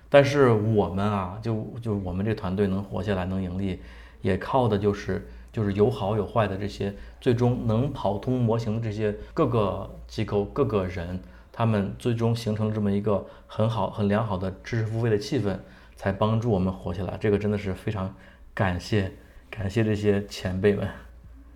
[0.09, 3.80] 但是我们啊，就就我们这团队能活下来，能盈利，
[4.22, 11.20] 也靠的就是就是有好有坏的这些，最终能跑通模型的这些各个机构、各个人。
[11.50, 15.59] 他们最终形成这么一个很好、很良好的知识付费的气氛，
[15.96, 17.18] 才帮助我们活下来。
[17.20, 18.14] 这个真的是非常
[18.54, 19.11] 感谢，
[19.50, 20.88] 感谢这些前辈们。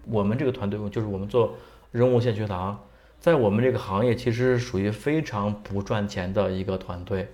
[0.05, 1.55] 我们这个团队就是我们做
[1.93, 2.83] 人物线学堂，
[3.21, 7.29] 在我们这个行业其实是属于非常不赚钱的一个团队。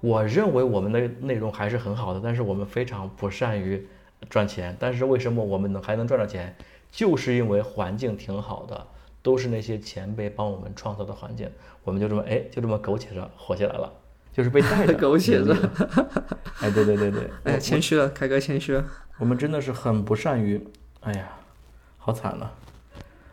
[0.00, 3.86] 我认为我们的内容还是很好的，但是我们非常不善于
[4.28, 4.76] 赚钱。
[4.78, 6.54] 但是为什么我们能还能赚到钱？
[6.90, 8.86] 就是因为环境挺好的。
[9.20, 11.50] 都是那些前辈帮我们创造的环境，
[11.82, 13.92] 我们就这么哎，就这么苟且着活下来了，
[14.32, 15.54] 就是被带着 苟且着。
[16.62, 18.84] 哎，对对对对， 哎，谦虚了，凯哥谦虚了。
[19.18, 20.64] 我们真的是很不善于，
[21.00, 21.28] 哎呀，
[21.98, 22.54] 好惨了。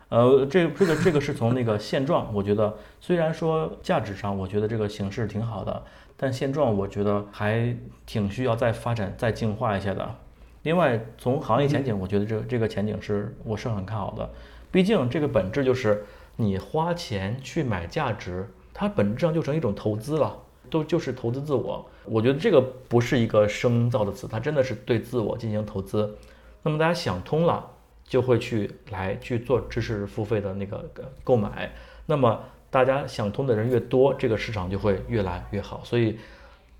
[0.08, 5.82] 呃，这这个这个是从那个现状，我觉得虽然说价值上，我觉得这个形式挺好的，
[6.16, 7.76] 但现状我觉得还
[8.06, 10.14] 挺需要再发展、再进化一下的。
[10.62, 14.30] 另外，从行业前景，我觉得这这个前景是我是很看好的。
[14.70, 16.04] 毕竟这个本质就是
[16.36, 20.36] 你花钱去买价值，它本质上就成一种投资了，
[20.70, 21.84] 都就是投资自我。
[22.04, 26.16] 我觉得这个不是一个生造的词，它真的是对自我进行投资。
[26.62, 27.64] 那么大家想通了，
[28.06, 30.90] 就会去来去做知识付费的那个
[31.24, 31.74] 购买。
[32.06, 32.40] 那么
[32.70, 35.82] 大家想通的人越多，这个市场就会越来越好。
[35.84, 36.18] 所以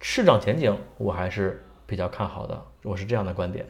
[0.01, 3.67] 市场前景我还是比较看好的，我是这样的观点。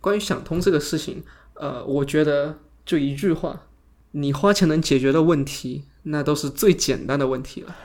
[0.00, 1.22] 关于想通这个事情，
[1.54, 2.58] 呃，我觉得。
[2.88, 3.64] 就一句话，
[4.12, 7.76] 你花钱能解决的问题，那都是最简单的问题了。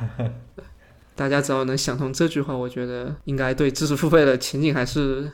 [1.14, 5.30] 大家只要能想通这句话，我觉得应该对知识付费的前景还是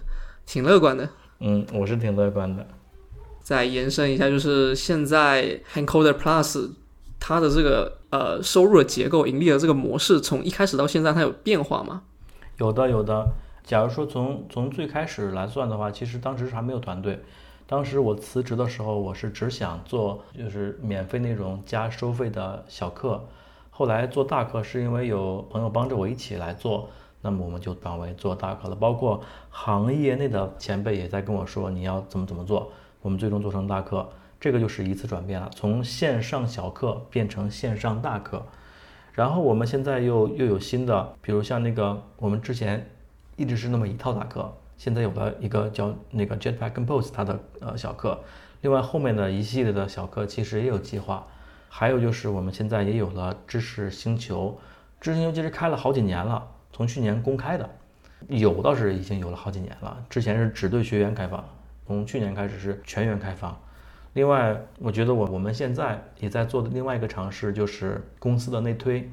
[0.47, 1.07] 挺乐观的。
[1.37, 2.65] 嗯，我是挺乐观的。
[3.49, 6.69] 再延伸一下，就是现在 Hancoder Plus
[7.19, 12.03] 它的这个呃收入的结构、盈利的这个模式，从一开始到现在，它有变化吗？
[12.59, 13.27] 有的，有的。
[13.63, 17.19] 假如说从从最开始来算的话，其实当时还没有团队。
[17.65, 23.25] 当时我辞职的时候，我是只想做就是免费内容加收费的小课。
[23.71, 26.87] 后来做大课是因为有朋友帮着我一起来做，
[27.23, 28.75] 那么我们就转为做大课了。
[28.75, 29.19] 包括
[29.49, 32.71] 行业内的前辈也在跟我说你要怎么怎么做，
[33.01, 34.07] 我们最终做成大课。
[34.39, 38.45] 这个就是一次转变了，从线上小课变成线上大课。
[39.11, 42.89] 然后我们现在又又有新的，比如像那个我们之前
[43.35, 44.53] 一直是那么一套大课。
[44.77, 48.17] 现在有了一个叫那个 Jetpack Compose 它的呃小课，
[48.61, 51.27] 另外后面的一系列的小课其实也有计划，
[51.67, 54.57] 还有就是我们现在也有了知识星球，
[55.01, 57.69] 知识星球其实开了好几年了，从去年公开的，
[58.29, 61.43] 有倒是已经有了好几年了，之前是只对学员开放，
[61.89, 63.59] 从去年开始是全员开放。
[64.13, 69.09] 另外，我觉得我我们现在也在做的另外一个尝试就是公司的内推，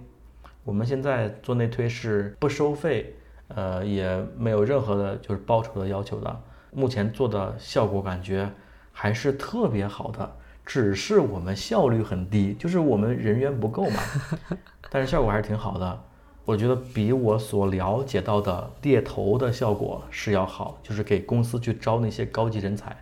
[0.63, 3.17] 我们现在做内推是不收费。
[3.49, 6.43] 呃，也没有任何的，就是报酬的要求的。
[6.71, 8.51] 目前做的效果感觉
[8.93, 10.31] 还是特别好的，
[10.67, 14.03] 只是我们效率很低，就是我们人员不够嘛。
[14.91, 16.05] 但是效果还是挺好的，
[16.47, 22.97] 我觉得比我所了解到的猎头的效果是要好，就是给公司去招那些高级人才，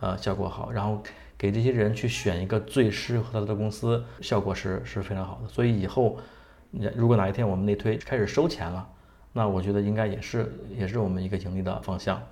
[0.00, 0.70] 呃，效果好。
[0.70, 1.02] 然后
[1.36, 5.48] 给这些人去选一个最适合他的公司，效果是是非常好的。
[5.48, 6.16] 所以以后，
[6.94, 8.88] 如果哪一天我们内推开始收钱了。
[9.36, 12.22] 那我觉得应该也是，也是我们一个盈利的方向。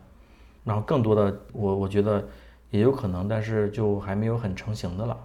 [0.63, 2.25] 然后更多的，我我觉得
[2.71, 5.19] 也有可能，但是就还没有很成型的了。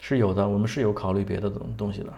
[0.00, 2.10] 是有的，我们是有考虑别的东东西的。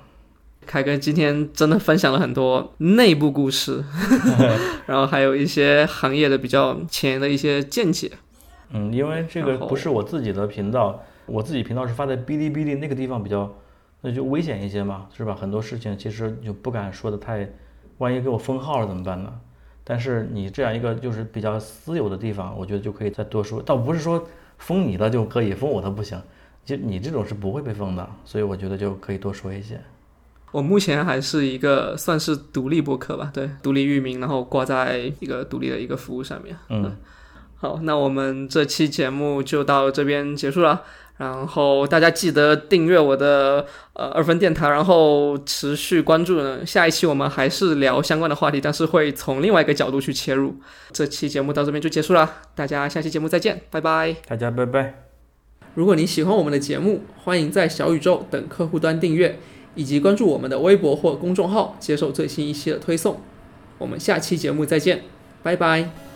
[0.67, 3.85] 凯哥今天真的分享了很多内部故事，
[4.87, 8.11] 然后还有一些行业的比较前沿的一些见解。
[8.71, 13.53] 嗯，因为这个不是我自己的频道，我自己频道是发在哔哩哔哩那个地方比较，
[14.01, 15.35] 那就危险一些嘛，是吧？
[15.35, 17.49] 很多事情其实就不敢说的太。
[17.99, 19.33] 万一给我封号了怎么办呢？
[19.85, 23.63] 但是你这样一个就是比较私有的地方，我觉得就可以再多说。
[23.63, 24.27] 倒不是说
[24.59, 26.21] 封你的就可以，封我的不行。
[26.65, 29.79] 就你这种是不会被封的，所以我觉得就可以多说一些。
[30.55, 36.57] 我目前还是一个算是独立博客吧，对，独立域名，然后挂在一个独立的一个服务上面。
[36.71, 36.97] 嗯，
[37.57, 40.83] 好，那我们这期节目就到这边结束了。
[41.17, 46.65] 然后大家记得订阅我的呃二分电台，然后持续关注呢。
[46.65, 50.55] 下一期我们还是聊相关的话题，但是会从另外一个角度去切入。
[50.93, 54.15] 这期节目到这边就结束了，大家下期节目再见，拜拜。
[54.29, 55.03] 大家拜拜。
[55.75, 59.37] 如果你喜欢我们的节目，欢迎在小宇宙等客户端订阅，
[59.75, 63.21] 以及关注我们的微博或公众号，接受最新一期的推送。
[63.79, 65.03] 我们下期节目再见，
[65.43, 66.14] 拜拜。